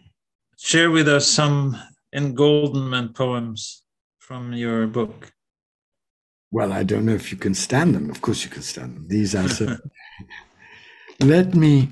[0.59, 1.76] share with us some
[2.12, 3.82] engoldenment poems
[4.18, 5.32] from your book.
[6.53, 8.11] Well, I don't know if you can stand them.
[8.11, 9.09] Of course, you can stand them.
[9.09, 9.78] These are so.
[11.20, 11.88] Let me.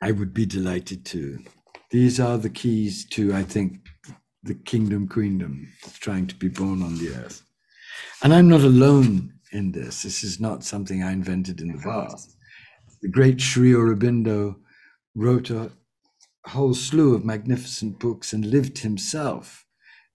[0.00, 1.38] I would be delighted to.
[1.90, 3.80] These are the keys to, I think,
[4.42, 5.68] the kingdom queendom
[6.00, 7.42] trying to be born on the earth.
[8.22, 10.02] And I'm not alone in this.
[10.02, 12.36] This is not something I invented in the past.
[13.02, 14.56] The great Sri Aurobindo
[15.14, 15.72] wrote a
[16.46, 19.66] whole slew of magnificent books and lived himself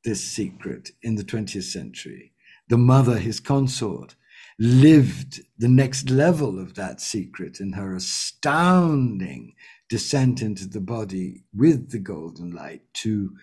[0.04, 2.31] this secret in the 20th century
[2.72, 4.16] the mother, his consort,
[4.58, 9.54] lived the next level of that secret in her astounding
[9.90, 13.36] descent into the body with the golden light to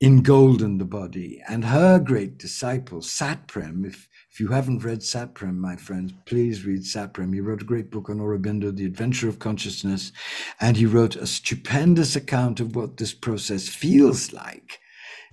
[0.00, 1.42] engolden the body.
[1.48, 6.82] And her great disciple, Satprem, if, if you haven't read Satprem, my friends, please read
[6.82, 7.34] Satprem.
[7.34, 10.12] He wrote a great book on Aurobindo, The Adventure of Consciousness,
[10.60, 14.78] and he wrote a stupendous account of what this process feels like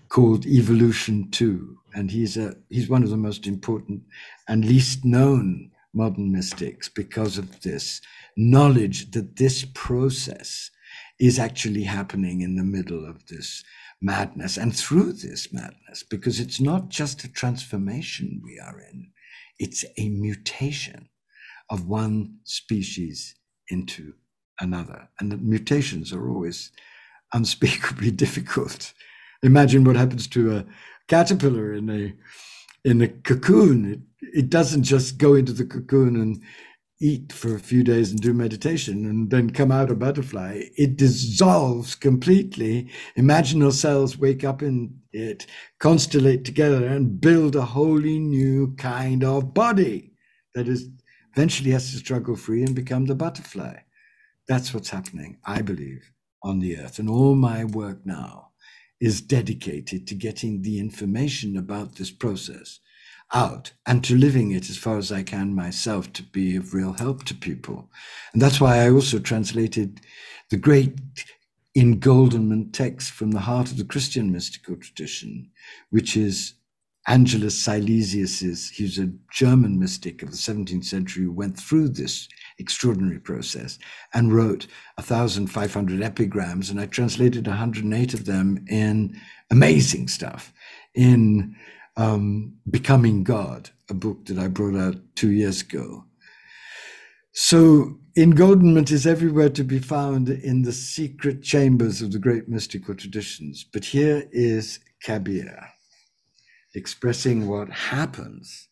[0.09, 4.03] called Evolution 2 and he's a he's one of the most important
[4.47, 8.01] and least known modern mystics because of this
[8.35, 10.71] knowledge that this process
[11.19, 13.63] is actually happening in the middle of this
[14.01, 19.11] madness and through this madness because it's not just a transformation we are in
[19.59, 21.07] it's a mutation
[21.69, 23.35] of one species
[23.69, 24.13] into
[24.59, 25.09] another.
[25.19, 26.71] And the mutations are always
[27.33, 28.93] unspeakably difficult
[29.43, 30.65] imagine what happens to a
[31.07, 32.13] caterpillar in a
[32.85, 33.91] in a cocoon.
[33.91, 33.99] It,
[34.39, 36.41] it doesn't just go into the cocoon and
[37.01, 40.63] eat for a few days and do meditation and then come out a butterfly.
[40.77, 42.89] It dissolves completely.
[43.17, 45.45] Imaginal cells wake up in it,
[45.79, 50.13] constellate together, and build a wholly new kind of body
[50.55, 50.89] that is
[51.35, 53.75] eventually has to struggle free and become the butterfly.
[54.47, 56.09] That's what's happening, I believe,
[56.41, 56.99] on the earth.
[56.99, 58.53] And all my work now
[59.04, 62.80] is dedicated to getting the information about this process
[63.34, 66.93] out and to living it as far as I can myself to be of real
[66.93, 67.91] help to people.
[68.32, 69.99] And that's why I also translated
[70.49, 70.97] the great
[71.76, 75.51] engoldenment text from the heart of the Christian mystical tradition,
[75.89, 76.54] which is
[77.08, 82.30] Angelus Silesius, is, he's a German mystic of the 17th century who went through this
[82.60, 83.78] extraordinary process
[84.14, 89.20] and wrote 1,500 epigrams, and I translated 108 of them in
[89.51, 90.54] amazing stuff
[90.95, 91.56] in
[91.97, 96.06] um, Becoming God, a book that I brought out two years ago.
[97.34, 102.95] So, engoldenment is everywhere to be found in the secret chambers of the great mystical
[102.95, 103.66] traditions.
[103.72, 105.72] But here is Kabir
[106.76, 108.69] expressing what happens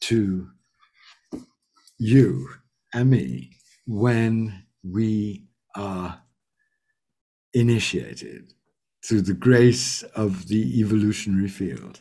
[0.00, 0.48] to
[1.98, 2.48] you
[2.92, 3.50] and me
[3.86, 6.22] when we are
[7.54, 8.52] initiated
[9.04, 12.00] through the grace of the evolutionary field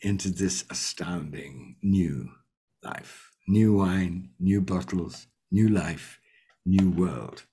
[0.00, 2.28] into this astounding new
[2.82, 3.30] life.
[3.46, 6.18] New wine, new bottles, new life,
[6.64, 7.44] new world.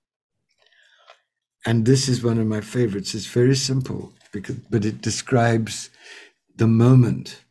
[1.65, 3.13] And this is one of my favorites.
[3.13, 5.89] It's very simple, because, but it describes
[6.57, 7.43] the moment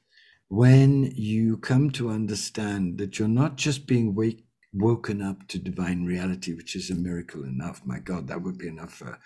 [0.49, 6.05] when you come to understand that you're not just being wake, woken up to divine
[6.07, 7.83] reality, which is a miracle enough.
[7.85, 9.19] My God, that would be enough for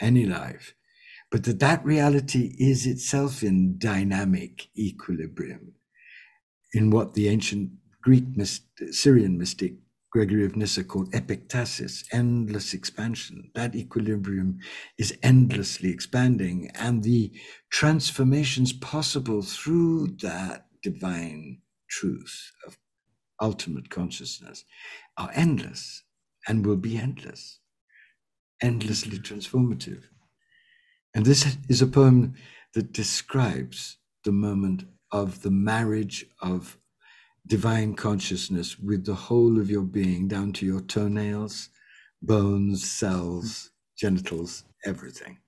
[0.00, 0.74] any life.
[1.30, 5.74] But that that reality is itself in dynamic equilibrium
[6.74, 7.72] in what the ancient
[8.02, 8.24] Greek
[8.92, 9.74] Syrian mystic
[10.12, 13.50] Gregory of Nyssa called epektasis, endless expansion.
[13.54, 14.58] That equilibrium
[14.98, 17.32] is endlessly expanding, and the
[17.70, 22.76] transformations possible through that divine truth of
[23.40, 24.64] ultimate consciousness
[25.16, 26.02] are endless
[26.46, 27.60] and will be endless,
[28.60, 30.02] endlessly transformative.
[31.14, 32.34] And this is a poem
[32.74, 36.76] that describes the moment of the marriage of
[37.46, 41.68] divine consciousness with the whole of your being, down to your toenails,
[42.20, 45.38] bones, cells, genitals, everything.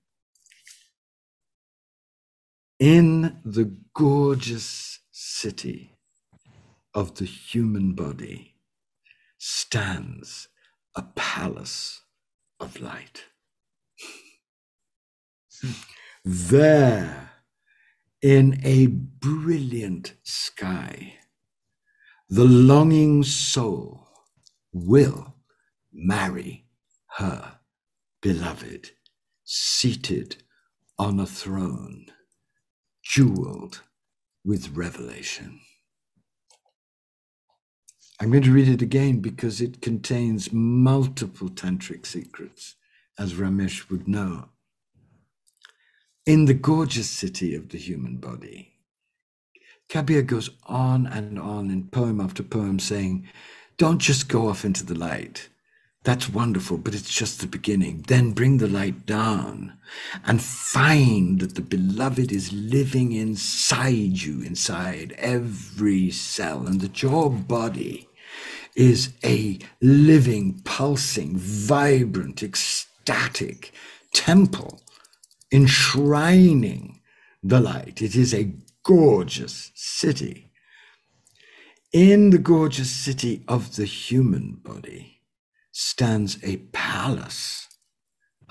[2.79, 5.97] In the gorgeous city
[6.93, 8.55] of the human body
[9.37, 10.49] stands
[10.95, 12.01] a palace
[12.59, 13.25] of light.
[16.25, 17.31] there,
[18.21, 21.15] in a brilliant sky,
[22.29, 24.07] the longing soul
[24.73, 25.35] will
[25.93, 26.65] marry
[27.17, 27.59] her
[28.21, 28.89] beloved,
[29.43, 30.37] seated
[30.97, 32.07] on a throne,
[33.03, 33.81] jeweled
[34.43, 35.59] with revelation.
[38.19, 42.75] I'm going to read it again because it contains multiple tantric secrets,
[43.19, 44.49] as Ramesh would know.
[46.25, 48.74] In the gorgeous city of the human body,
[49.89, 53.27] Kabir goes on and on in poem after poem saying,
[53.77, 55.49] Don't just go off into the light.
[56.03, 58.05] That's wonderful, but it's just the beginning.
[58.07, 59.73] Then bring the light down
[60.23, 67.31] and find that the beloved is living inside you, inside every cell, and that your
[67.31, 68.07] body
[68.75, 73.73] is a living, pulsing, vibrant, ecstatic
[74.13, 74.79] temple
[75.51, 77.01] enshrining
[77.41, 78.01] the light.
[78.01, 78.51] It is a
[78.85, 80.51] gorgeous city.
[81.91, 85.21] In the gorgeous city of the human body
[85.71, 87.67] stands a palace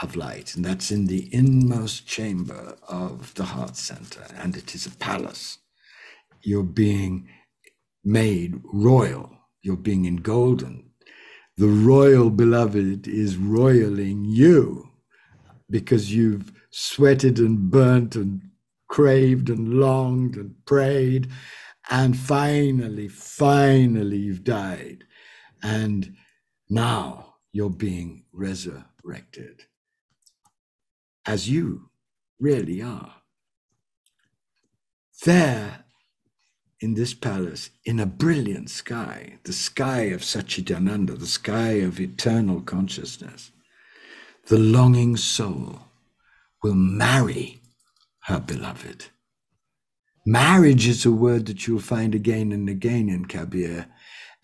[0.00, 4.86] of light, and that's in the inmost chamber of the heart center, and it is
[4.86, 5.58] a palace.
[6.42, 7.28] You're being
[8.02, 9.30] made royal,
[9.62, 10.90] you're being engolden.
[11.56, 14.88] The royal beloved is royaling you
[15.70, 18.40] because you've sweated and burnt and
[18.94, 21.28] craved and longed and prayed.
[21.90, 25.02] And finally, finally, you've died.
[25.64, 26.14] And
[26.70, 29.62] now you're being resurrected
[31.26, 31.90] as you
[32.38, 33.16] really are.
[35.24, 35.84] There
[36.78, 42.60] in this palace, in a brilliant sky, the sky of Satchidananda, the sky of eternal
[42.60, 43.50] consciousness,
[44.46, 45.80] the longing soul
[46.62, 47.60] will marry
[48.24, 49.06] her beloved.
[50.26, 53.86] Marriage is a word that you'll find again and again in Kabir,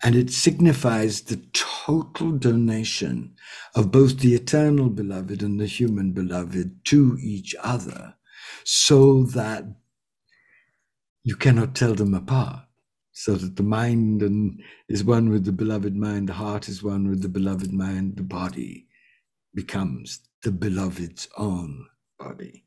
[0.03, 3.35] and it signifies the total donation
[3.75, 8.15] of both the eternal beloved and the human beloved to each other,
[8.63, 9.65] so that
[11.23, 12.65] you cannot tell them apart.
[13.13, 17.09] So that the mind and is one with the beloved mind, the heart is one
[17.09, 18.87] with the beloved mind, the body
[19.53, 22.65] becomes the beloved's own body.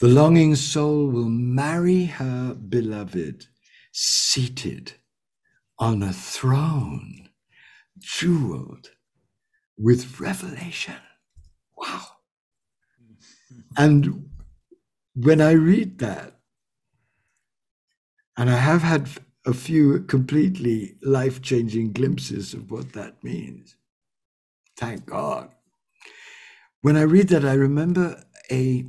[0.00, 3.48] The longing soul will marry her beloved
[3.92, 4.94] seated
[5.78, 7.30] on a throne,
[7.98, 8.90] jeweled
[9.78, 10.96] with revelation.
[11.76, 12.02] Wow.
[13.76, 14.30] And
[15.14, 16.34] when I read that,
[18.36, 19.08] And I have had
[19.46, 23.76] a few completely life changing glimpses of what that means.
[24.76, 25.50] Thank God.
[26.82, 28.86] When I read that, I remember a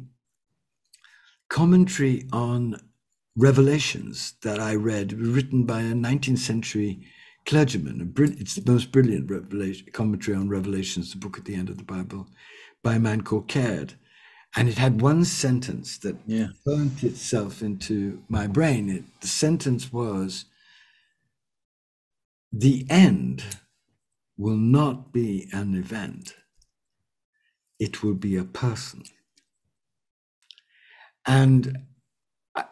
[1.56, 2.76] commentary on
[3.38, 7.08] Revelations that I read, written by a 19th century
[7.46, 8.14] clergyman.
[8.18, 11.86] It's the most brilliant revelation, commentary on Revelations, the book at the end of the
[11.86, 12.28] Bible,
[12.84, 13.94] by a man called Caird.
[14.58, 16.48] And it had one sentence that yeah.
[16.66, 18.90] burnt itself into my brain.
[18.90, 20.44] It, the sentence was
[22.52, 23.46] The end
[24.38, 26.36] will not be an event,
[27.80, 29.06] it will be a person.
[31.26, 31.80] And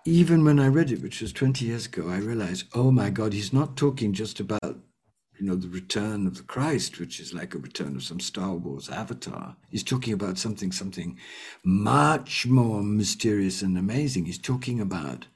[0.06, 3.34] even when I read it, which was 20 years ago, I realized, oh my God,
[3.34, 7.54] he's not talking just about, you know, the return of the Christ, which is like
[7.54, 9.56] a return of some Star Wars avatar.
[9.70, 11.18] He's talking about something, something
[11.64, 14.26] much more mysterious and amazing.
[14.26, 15.28] He's talking about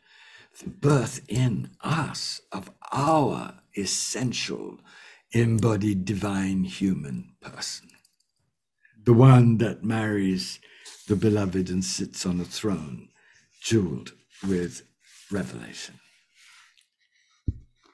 [0.62, 4.80] the birth in us of our essential
[5.32, 7.90] embodied divine human person.
[9.04, 10.60] The one that marries
[11.08, 13.10] the beloved and sits on a throne,
[13.62, 14.14] jeweled
[14.48, 14.84] with
[15.32, 15.96] revelation.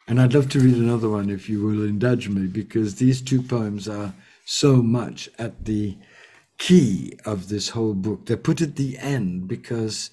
[0.08, 3.42] And I'd love to read another one if you will indulge me, because these two
[3.42, 4.14] poems are
[4.46, 5.98] so much at the
[6.58, 8.26] key of this whole book.
[8.26, 10.10] They're put at the end because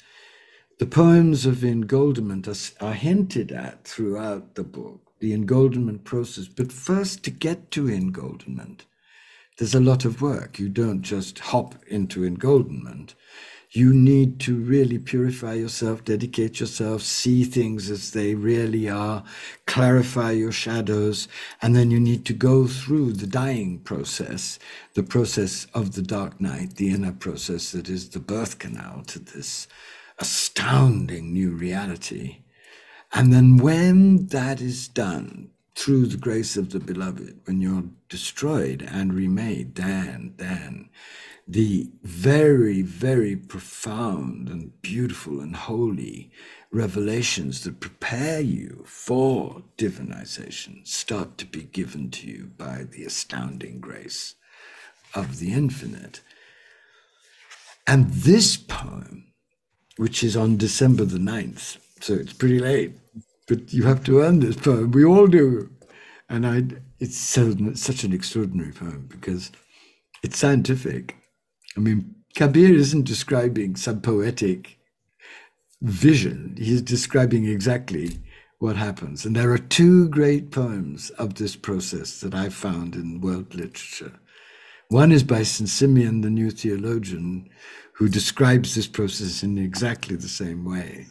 [0.78, 6.46] the poems of engoldenment are, are hinted at throughout the book, the engoldenment process.
[6.46, 8.86] But first, to get to engoldenment,
[9.61, 10.58] there's a lot of work.
[10.58, 13.14] You don't just hop into engoldenment
[13.72, 19.22] you need to really purify yourself, dedicate yourself, see things as they really are,
[19.66, 21.28] clarify your shadows,
[21.62, 24.58] and then you need to go through the dying process,
[24.94, 29.20] the process of the dark night, the inner process that is the birth canal to
[29.20, 29.68] this
[30.18, 32.38] astounding new reality.
[33.12, 35.50] And then when that is done,
[35.81, 40.91] through the grace of the beloved, when you're destroyed and remade, then, then
[41.49, 46.31] the very, very profound and beautiful and holy
[46.70, 53.81] revelations that prepare you for divinization start to be given to you by the astounding
[53.81, 54.35] grace
[55.14, 56.20] of the infinite.
[57.87, 59.33] And this poem,
[59.97, 62.93] which is on December the 9th, so it's pretty late,
[63.51, 64.92] but you have to earn this poem.
[64.92, 65.68] We all do.
[66.30, 66.62] And I,
[67.01, 69.51] it's so, such an extraordinary poem because
[70.22, 71.16] it's scientific
[71.76, 74.78] I mean, Kabir isn't describing some poetic
[75.82, 78.18] vision, he's describing exactly
[78.59, 79.24] what happens.
[79.24, 84.12] And there are two great poems of this process that I've found in world literature.
[84.88, 85.68] One is by St.
[85.68, 87.48] Simeon, the new theologian,
[87.94, 91.07] who describes this process in exactly the same way.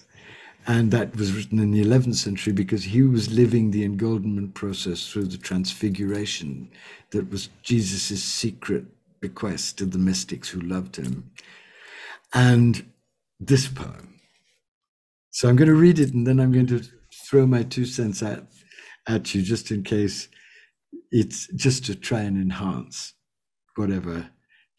[0.70, 5.10] And that was written in the 11th century because he was living the engoldenment process
[5.10, 6.70] through the transfiguration
[7.10, 8.86] that was Jesus' secret
[9.20, 11.32] bequest to the mystics who loved him.
[12.36, 12.86] And
[13.40, 14.20] this poem.
[15.32, 16.84] So I'm going to read it and then I'm going to
[17.28, 18.44] throw my two cents at,
[19.08, 20.30] at you just in case
[21.12, 23.16] it's just to try and enhance
[23.76, 24.30] whatever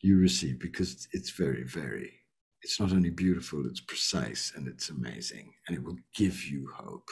[0.03, 2.20] you receive because it's very, very,
[2.63, 7.11] it's not only beautiful, it's precise and it's amazing and it will give you hope.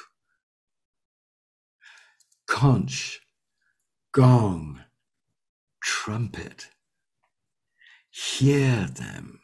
[2.46, 3.20] Conch,
[4.12, 4.80] gong,
[5.82, 6.68] trumpet
[8.10, 9.40] hear them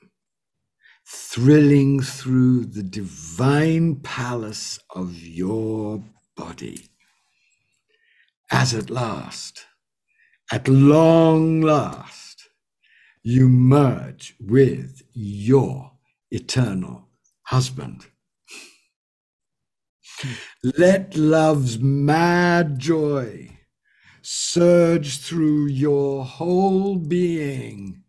[1.07, 6.02] thrilling through the divine palace of your
[6.36, 6.88] body.
[8.50, 9.66] As at last,
[10.52, 12.48] at long last,
[13.22, 15.92] you merge with your
[16.35, 17.09] eternal
[17.45, 18.07] husband.
[20.62, 23.51] Let love's mad joy
[24.22, 28.03] surge through your whole being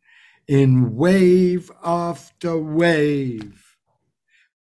[0.48, 3.76] in wave after wave.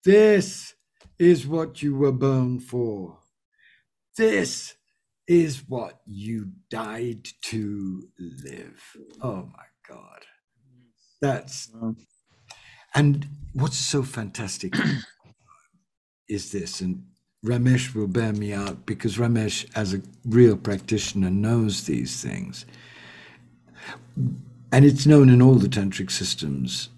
[0.04, 0.74] This
[1.18, 3.18] is what you were born for.
[4.16, 4.74] This
[5.26, 8.82] is what you died to live.
[9.22, 10.24] Oh my God.
[11.20, 11.70] That's.
[12.94, 14.74] And what's so fantastic
[16.28, 17.04] is this, and
[17.44, 22.64] Ramesh will bear me out because Ramesh, as a real practitioner, knows these things
[24.72, 26.88] and it's known in all the tantric systems.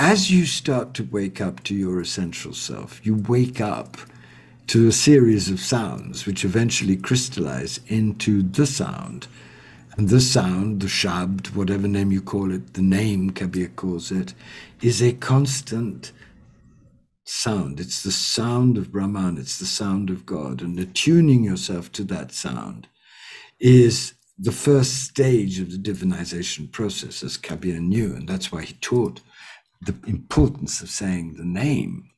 [0.00, 3.96] As you start to wake up to your essential self, you wake up
[4.68, 9.28] to a series of sounds which eventually crystallize into the sound.
[9.96, 14.34] And the sound, the shabd, whatever name you call it, the name Kabir calls it,
[14.80, 16.12] is a constant
[17.24, 17.80] sound.
[17.80, 20.62] It's the sound of Brahman, it's the sound of God.
[20.62, 22.88] And attuning yourself to that sound
[23.58, 28.14] is the first stage of the divinization process, as Kabir knew.
[28.14, 29.20] And that's why he taught
[29.82, 32.10] the importance of saying the name.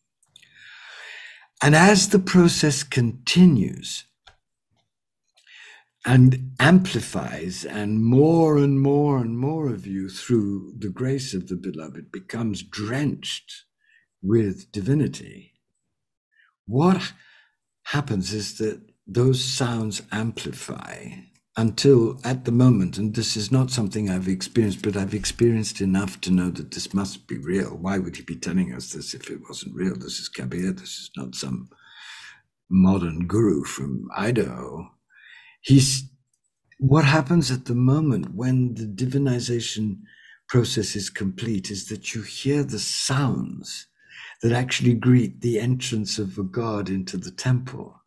[1.62, 4.04] And as the process continues,
[6.04, 11.56] and amplifies, and more and more and more of you, through the grace of the
[11.56, 13.64] beloved, becomes drenched
[14.22, 15.52] with divinity,
[16.66, 17.12] what
[17.84, 21.08] happens is that those sounds amplify
[21.56, 26.20] until at the moment, and this is not something I've experienced, but I've experienced enough
[26.22, 27.76] to know that this must be real.
[27.76, 29.94] Why would he be telling us this if it wasn't real?
[29.94, 31.68] This is Kabir, this is not some
[32.70, 34.90] modern guru from Idaho.
[35.62, 36.04] He's
[36.78, 40.00] what happens at the moment when the divinization
[40.48, 43.86] process is complete is that you hear the sounds
[44.42, 48.02] that actually greet the entrance of a god into the temple.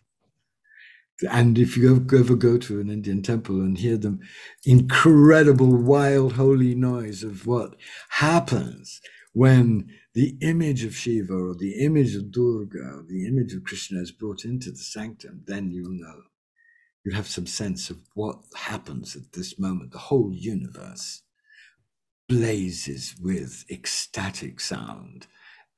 [1.32, 4.20] And if you ever go to an Indian temple and hear them
[4.66, 7.78] incredible, wild, holy noise of what
[8.10, 9.00] happens
[9.32, 14.02] when the image of Shiva or the image of Durga or the image of Krishna
[14.02, 16.24] is brought into the sanctum, then you'll know.
[17.06, 19.92] You have some sense of what happens at this moment.
[19.92, 21.22] The whole universe
[22.28, 25.28] blazes with ecstatic sound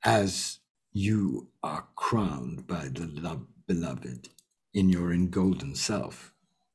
[0.04, 0.60] as
[0.92, 4.30] you are crowned by the love, beloved
[4.72, 6.32] in your engolden self,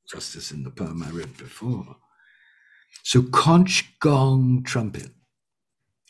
[0.07, 1.97] just as in the poem I read before.
[3.03, 5.09] So conch, gong, trumpet.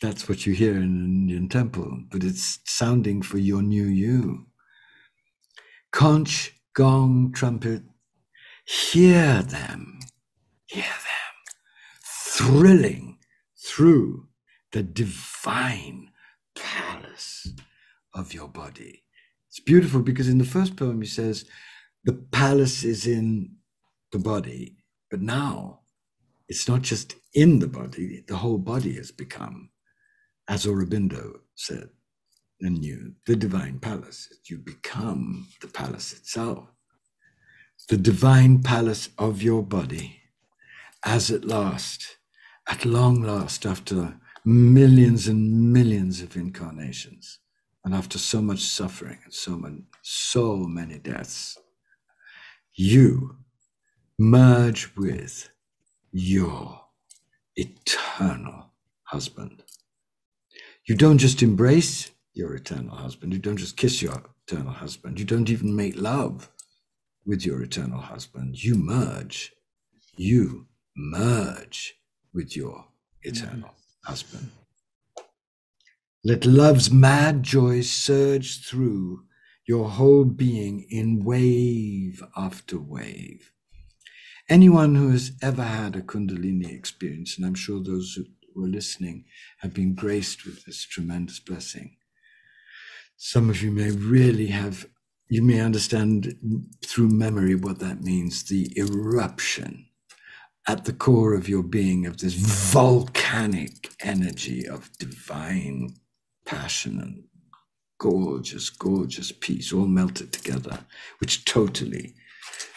[0.02, 4.48] That's what you hear in an Indian temple, but it's sounding for your new you.
[5.94, 7.84] Conch, gong, trumpet,
[8.66, 10.00] hear them,
[10.66, 11.44] hear them,
[12.06, 13.20] thrilling
[13.66, 14.28] through
[14.72, 16.10] the divine
[16.56, 17.48] palace
[18.14, 19.04] of your body.
[19.50, 21.46] It's beautiful because in the first poem he says,
[22.04, 23.58] the palace is in
[24.12, 24.78] the body,
[25.12, 25.82] but now
[26.50, 29.70] it's not just in the body, the whole body has become,
[30.48, 31.90] as Aurobindo said
[32.62, 34.30] and knew, the divine palace.
[34.50, 36.73] You become the palace itself.
[37.90, 40.22] The divine palace of your body,
[41.04, 42.18] as at last,
[42.68, 47.40] at long last, after millions and millions of incarnations,
[47.84, 51.58] and after so much suffering and so many, so many deaths,
[52.74, 53.36] you
[54.18, 55.50] merge with
[56.12, 56.86] your
[57.58, 58.72] eternal
[59.04, 59.62] husband.
[60.86, 65.26] You don't just embrace your eternal husband, you don't just kiss your eternal husband, you
[65.26, 66.50] don't even make love
[67.26, 68.62] with your eternal husband.
[68.64, 69.54] You merge,
[70.16, 71.96] you merge
[72.34, 72.86] with your
[73.22, 74.08] eternal mm-hmm.
[74.08, 74.52] husband.
[76.24, 79.24] Let love's mad joy surge through
[79.68, 83.52] your whole being in wave after wave.
[84.50, 88.18] Anyone who has ever had a Kundalini experience, and I'm sure those
[88.54, 89.26] who are listening
[89.60, 91.96] have been graced with this tremendous blessing.
[93.16, 94.86] Some of you may really have,
[95.30, 96.36] you may understand
[96.86, 99.88] through memory what that means the eruption
[100.68, 105.94] at the core of your being of this volcanic energy of divine
[106.46, 107.24] passion and
[107.98, 110.80] gorgeous, gorgeous peace all melted together,
[111.20, 112.14] which totally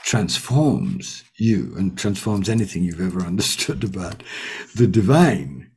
[0.04, 4.22] transforms you and transforms anything you've ever understood about
[4.76, 5.70] the divine.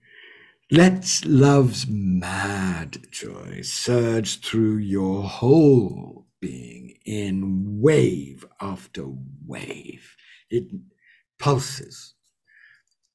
[0.71, 9.05] Let love's mad joy surge through your whole being in wave after
[9.45, 10.15] wave.
[10.49, 10.65] It
[11.39, 12.13] pulses.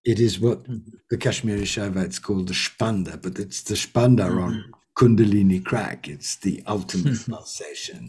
[0.05, 0.66] It is what
[1.11, 4.39] the Kashmiri Shaivites call the Spanda, but it's the Spanda mm-hmm.
[4.39, 6.09] on Kundalini crack.
[6.09, 8.09] It's the ultimate pulsation.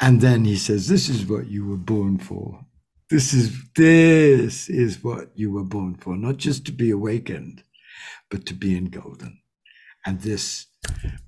[0.00, 2.64] And then he says, This is what you were born for.
[3.10, 7.64] This is this is what you were born for, not just to be awakened,
[8.30, 9.40] but to be engolden.
[10.06, 10.66] And this,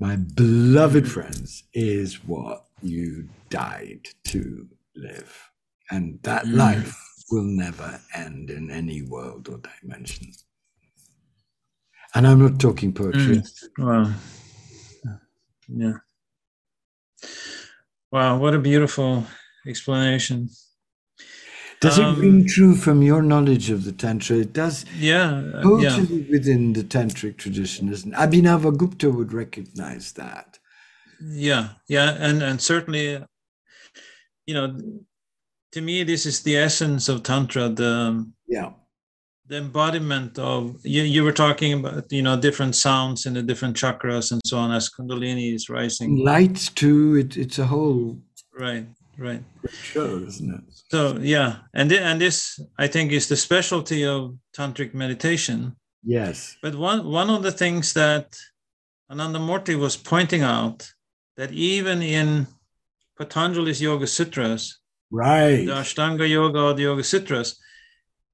[0.01, 5.51] my beloved friends, is what you died to live.
[5.91, 6.57] And that mm.
[6.57, 6.97] life
[7.31, 10.33] will never end in any world or dimension.
[12.14, 13.43] And I'm not talking poetry.
[13.43, 13.79] Mm.
[13.79, 14.12] Wow.
[15.68, 15.95] Yeah.
[18.11, 19.27] Wow, what a beautiful
[19.66, 20.51] explanation.
[21.83, 24.37] Does um, it ring true from your knowledge of the Tantra?
[24.37, 24.85] It does.
[24.97, 25.43] Yeah.
[25.53, 26.30] Uh, totally yeah.
[26.30, 28.16] within the Tantric tradition, isn't it?
[28.16, 30.61] Abhinavagupta would recognize that.
[31.20, 32.16] Yeah, yeah.
[32.20, 33.20] And, and certainly,
[34.47, 34.78] you know,
[35.72, 38.70] to me, this is the essence of Tantra the, yeah.
[39.49, 43.76] the embodiment of you, you were talking about you know different sounds in the different
[43.76, 48.18] chakras and so on as kundalini is rising lights too it, it's a whole
[48.59, 48.87] right
[49.19, 49.43] right.
[49.71, 50.61] Show isn't it?
[50.91, 51.57] So yeah.
[51.75, 55.77] And th- and this i think is the specialty of tantric meditation.
[56.03, 56.57] Yes.
[56.63, 58.37] But one one of the things that
[59.11, 60.91] anandamurti was pointing out
[61.37, 62.47] that even in
[63.19, 64.79] patanjali's yoga sutras
[65.11, 65.67] right.
[65.67, 67.61] the ashtanga yoga or the yoga sutras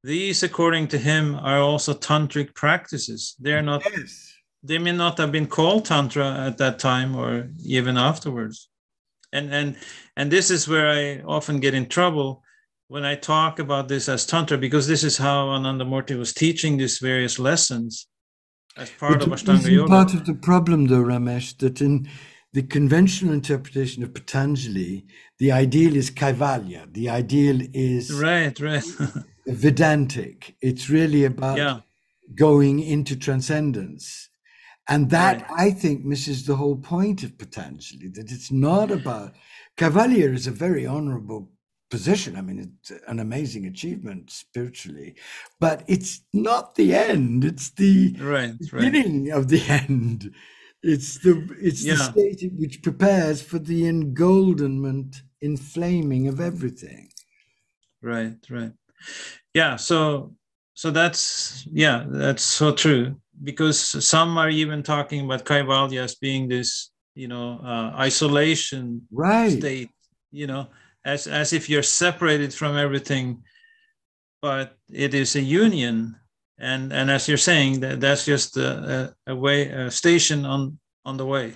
[0.05, 3.35] these according to him are also tantric practices.
[3.39, 4.33] They're not yes.
[4.63, 8.69] they may not have been called tantra at that time or even afterwards
[9.33, 9.77] and and
[10.17, 12.43] and this is where i often get in trouble
[12.89, 16.77] when i talk about this as tantra because this is how Ananda anandamurti was teaching
[16.77, 18.07] these various lessons
[18.77, 19.89] as part but of ashtanga yoga.
[19.89, 22.09] part of the problem though ramesh that in
[22.55, 25.05] the conventional interpretation of patanjali
[25.39, 26.93] the ideal is kaivalya.
[26.93, 28.85] The ideal is right right.
[29.47, 30.57] Vedantic.
[30.61, 31.81] It's really about yeah.
[32.35, 34.28] going into transcendence
[34.89, 35.61] and that Right.
[35.67, 39.35] i think misses the whole point of patanjali that it's not about
[39.77, 41.51] kaivalya is a very honorable
[41.91, 42.37] position.
[42.37, 45.15] I mean it's an amazing achievement spiritually
[45.59, 47.45] but it's not the end.
[47.45, 48.93] It's the right right.
[48.93, 50.35] beginning of the end.
[50.83, 57.09] It's the it's the state which prepares for the engoldenment inflaming of everything.
[58.03, 58.73] Right right.
[59.55, 60.35] Yeah so
[60.75, 66.49] so that's yeah that's so true because some are even talking about kaivalya as being
[66.49, 69.59] this you know uh, isolation right.
[69.59, 69.91] state
[70.31, 70.67] you know
[71.05, 73.43] as as if you're separated from everything
[74.41, 76.17] but it is a union.
[76.61, 80.79] And and as you're saying that that's just a, a, a way a station on
[81.05, 81.55] on the way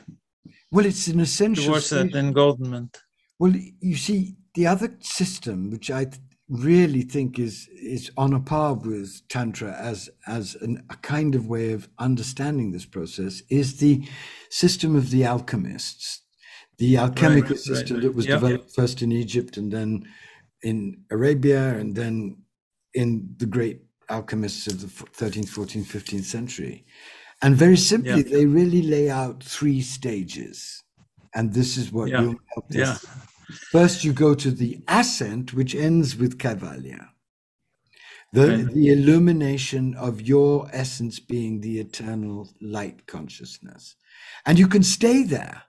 [0.71, 2.15] well it's an essential towards that state.
[2.15, 2.97] engoldenment
[3.41, 6.07] Well, you see, the other system, which I
[6.49, 11.47] really think is is on a par with tantra as as an, a kind of
[11.47, 14.07] way of understanding this process, is the
[14.51, 16.23] system of the alchemists,
[16.79, 18.03] the alchemical right, system right.
[18.05, 18.41] that was Yep.
[18.41, 20.05] developed first in Egypt and then
[20.63, 22.37] in Arabia and then
[22.95, 23.81] in the great
[24.11, 26.85] alchemists of the 13th, 14th, 15th century.
[27.41, 28.23] And very simply, Yeah.
[28.23, 30.83] they really lay out three stages.
[31.35, 32.23] And this is what Yeah.
[32.23, 33.07] you helped yeah us
[33.71, 37.09] First, you go to the ascent, which ends with Kaivalya.
[38.33, 43.95] The, the illumination of your essence being the eternal light consciousness.
[44.47, 45.65] And you can stay there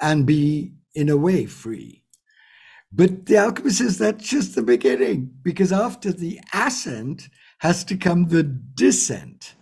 [0.00, 2.02] and be, in a way, free.
[2.92, 7.28] But the alchemist says that's just the beginning, because after the ascent
[7.60, 9.54] has to come the descent.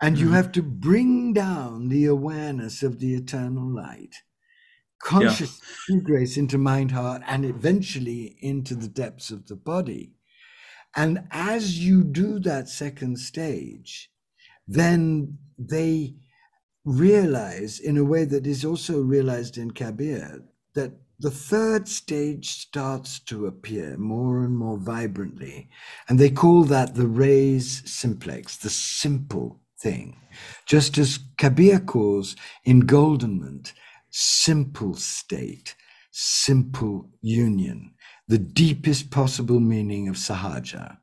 [0.00, 0.32] And you Mhm.
[0.32, 4.16] have to bring down the awareness of the eternal light
[5.02, 10.12] conscious true grace into mind, heart, and eventually into the depths of the body.
[10.96, 14.10] And as you do that second stage,
[14.66, 16.14] then they
[16.84, 20.42] realize in a way that is also realized in Kabir
[20.74, 25.68] that the third stage starts to appear more and more vibrantly.
[26.08, 30.16] And they call that the res simplex, the simple thing.
[30.66, 32.36] Just as Kabir calls
[32.66, 33.74] engoldenment
[34.10, 35.74] simple state,
[36.12, 37.94] simple union,
[38.28, 40.98] the deepest possible meaning of Sahaja.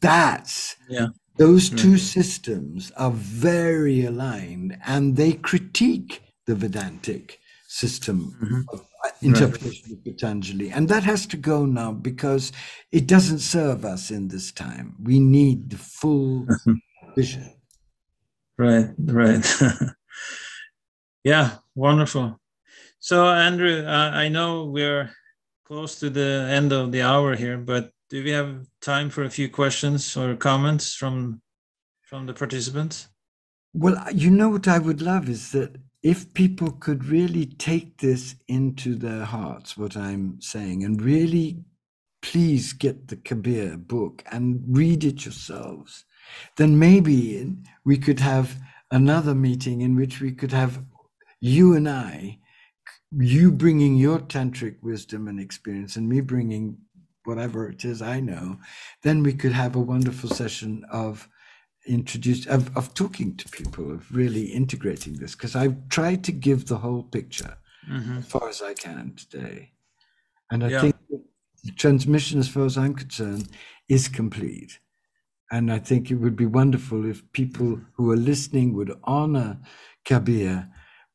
[0.00, 1.08] That's Yeah.
[1.38, 1.78] those Right.
[1.80, 8.64] two systems are very aligned and they critique the Vedantic system Mhm.
[8.72, 10.70] of uh, interpretation of Patanjali.
[10.70, 12.52] And that has to go now because
[12.92, 14.96] it doesn't serve us in this time.
[15.02, 16.46] We need the full
[17.16, 17.54] vision.
[18.58, 19.44] Right, right.
[21.24, 22.38] yeah, wonderful.
[22.98, 25.10] So, Andrew, uh, I know we're
[25.64, 29.30] close to the end of the hour here, but do we have time for a
[29.30, 31.40] few questions or comments from
[32.02, 33.08] from the participants?
[33.72, 38.34] Well, you know what I would love is that if people could really take this
[38.48, 41.62] into their hearts, what I'm saying, and really
[42.20, 46.04] please get the Kabir book and read it yourselves,
[46.56, 48.56] then maybe we could have
[48.90, 50.82] another meeting in which we could have
[51.40, 52.38] you and I,
[53.12, 56.78] you bringing your tantric wisdom and experience, and me bringing
[57.24, 58.58] whatever it is I know,
[59.02, 61.28] then we could have a wonderful session of
[61.86, 66.66] introduced of, of talking to people of really integrating this because i've tried to give
[66.66, 67.56] the whole picture
[67.90, 68.18] Mhm.
[68.18, 69.72] as far as i can today
[70.50, 70.80] and i Yeah.
[70.82, 70.96] think
[71.64, 73.48] the transmission as far as i'm concerned
[73.88, 74.78] is complete
[75.50, 79.58] and i think it would be wonderful if people who are listening would honor
[80.04, 80.68] kabir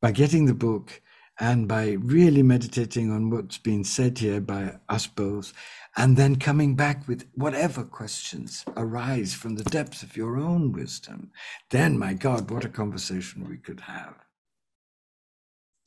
[0.06, 1.02] by getting the book
[1.40, 5.52] and by really meditating on what's been said here by us both,
[5.98, 11.32] and then coming back with whatever questions arise from the depths of your own wisdom,
[11.72, 14.14] then, my God, what a conversation we could have.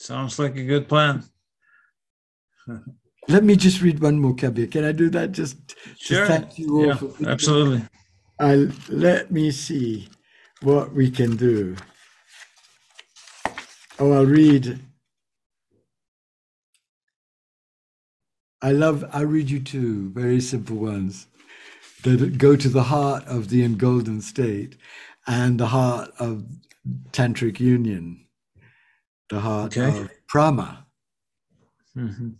[0.00, 1.22] Sounds like a good plan.
[3.28, 4.66] Let me just read one more, Kabir.
[4.66, 5.30] Can I do that?
[5.30, 5.58] Just
[5.96, 6.26] sure.
[6.26, 6.86] thank you all
[7.20, 7.82] yeah, absolutely.
[8.40, 10.08] I'll, let me see
[10.60, 11.76] what we can do.
[14.00, 14.78] Oh, I'll read.
[18.62, 21.26] I love, I'll read you two very simple ones
[22.04, 24.76] that go to the heart of the engolden state
[25.26, 26.44] and the heart of
[27.10, 28.26] tantric union,
[29.30, 29.98] the heart okay.
[30.02, 30.84] of prama.
[31.96, 32.30] Mm-hmm.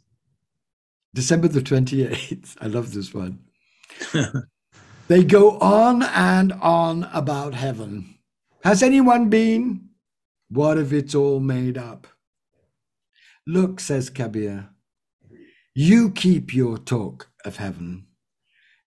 [1.14, 2.56] December the 28th.
[2.61, 3.40] I love this one.
[5.09, 8.14] they go on and on about heaven.
[8.62, 9.88] Has anyone been?
[10.49, 12.07] What if it's all made up?
[13.46, 14.70] Look, says Kabir,
[15.74, 18.07] you keep your talk of heaven.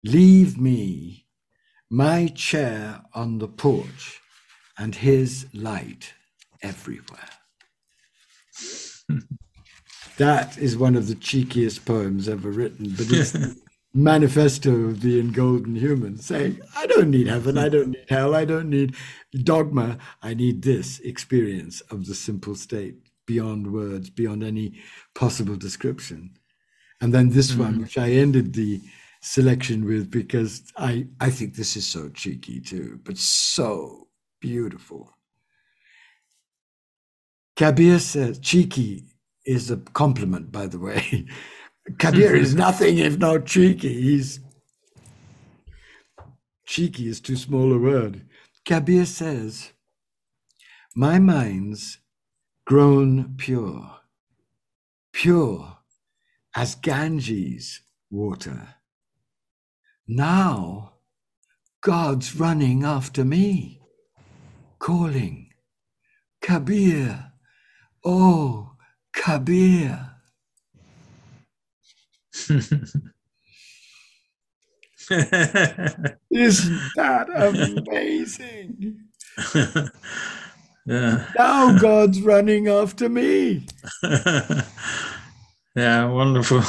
[0.03, 1.27] Leave me
[1.89, 4.19] my chair on the porch
[4.77, 6.13] and his light
[6.61, 7.29] everywhere.
[9.09, 9.19] Hmm.
[10.17, 13.35] that is one of the cheekiest poems ever written, but it's
[13.93, 18.45] manifesto of the engolden human saying, I don't need heaven, I don't need hell, I
[18.45, 18.95] don't need
[19.43, 24.79] dogma, I need this experience of the simple state beyond words, beyond any
[25.13, 26.31] possible description.
[27.01, 27.61] And then this mm-hmm.
[27.61, 28.81] one, which I ended the
[29.21, 34.07] selection with because I, I think this is so cheeky too, but so
[34.39, 35.11] beautiful.
[37.55, 39.03] Kabir says, cheeky
[39.45, 41.27] is a compliment, by the way.
[41.97, 44.01] Kabir is nothing if not cheeky.
[44.01, 44.39] He's
[46.65, 48.25] cheeky is too small a word.
[48.65, 49.71] Kabir says,
[50.95, 51.99] My mind's
[52.65, 53.97] grown pure,
[55.11, 55.77] pure
[56.55, 58.75] as Ganges water.
[60.07, 60.93] Now
[61.81, 63.81] God's running after me,
[64.79, 65.49] calling,
[66.41, 67.31] Kabir,
[68.05, 68.73] oh,
[69.13, 70.10] Kabir.
[76.31, 78.99] Isn't that amazing?
[80.85, 81.27] yeah.
[81.37, 83.65] Now God's running after me.
[85.75, 86.61] yeah, wonderful.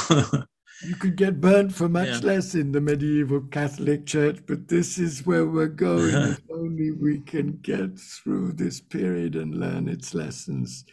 [0.85, 2.27] you could get burnt for much yeah.
[2.27, 6.13] less in the medieval Catholic Church, but this is where we're going.
[6.13, 10.85] if only we can get through this period and learn its lessons.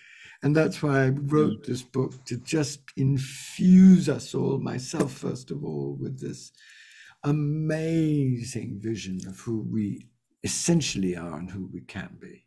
[0.42, 5.62] And that's why I wrote this book to just infuse us all, myself first of
[5.64, 6.52] all, with this
[7.24, 10.06] amazing vision of who we
[10.42, 12.46] essentially are and who we can be.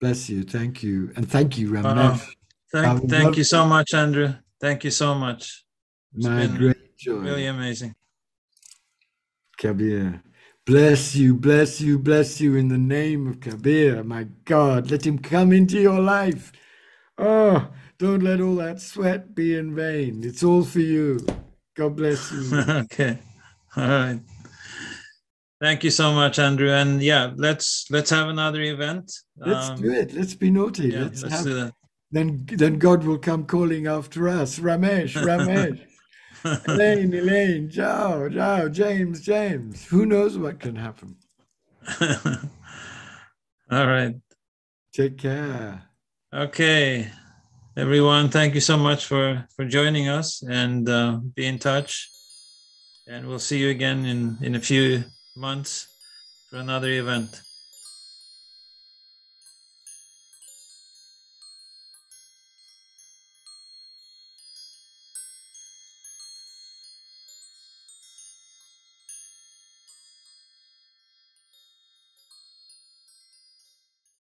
[0.00, 0.42] Bless you.
[0.42, 1.12] Thank you.
[1.16, 1.86] And thank you, Ramesh.
[1.94, 2.18] Uh,
[2.72, 4.34] thank, thank you so much, Andrew.
[4.60, 5.64] Thank you so much.
[6.16, 7.12] It's My great joy.
[7.12, 7.94] Really amazing.
[9.58, 10.22] Kabir.
[10.70, 14.04] Bless you, bless you, bless you in the name of Kabir.
[14.04, 16.52] My God, let him come into your life.
[17.18, 17.66] Oh,
[17.98, 20.22] don't let all that sweat be in vain.
[20.22, 21.26] It's all for you.
[21.76, 22.56] God bless you.
[22.84, 23.18] okay.
[23.76, 24.20] All right.
[25.60, 26.70] Thank you so much, Andrew.
[26.70, 29.10] And yeah, let's let's have another event.
[29.38, 30.14] Let's um, do it.
[30.14, 30.90] Let's be naughty.
[30.90, 31.74] Yeah, let's, let's have, do that.
[32.12, 34.60] Then then God will come calling after us.
[34.60, 35.84] Ramesh, Ramesh.
[36.44, 39.84] Elaine, Elaine, Joe, Joe, James, James.
[39.86, 41.16] Who knows what can happen?
[43.70, 44.14] All right.
[44.92, 45.82] Take care.
[46.32, 47.10] Okay,
[47.76, 48.28] everyone.
[48.28, 52.08] Thank you so much for for joining us, and uh, be in touch.
[53.06, 55.04] And we'll see you again in in a few
[55.36, 55.88] months
[56.50, 57.42] for another event.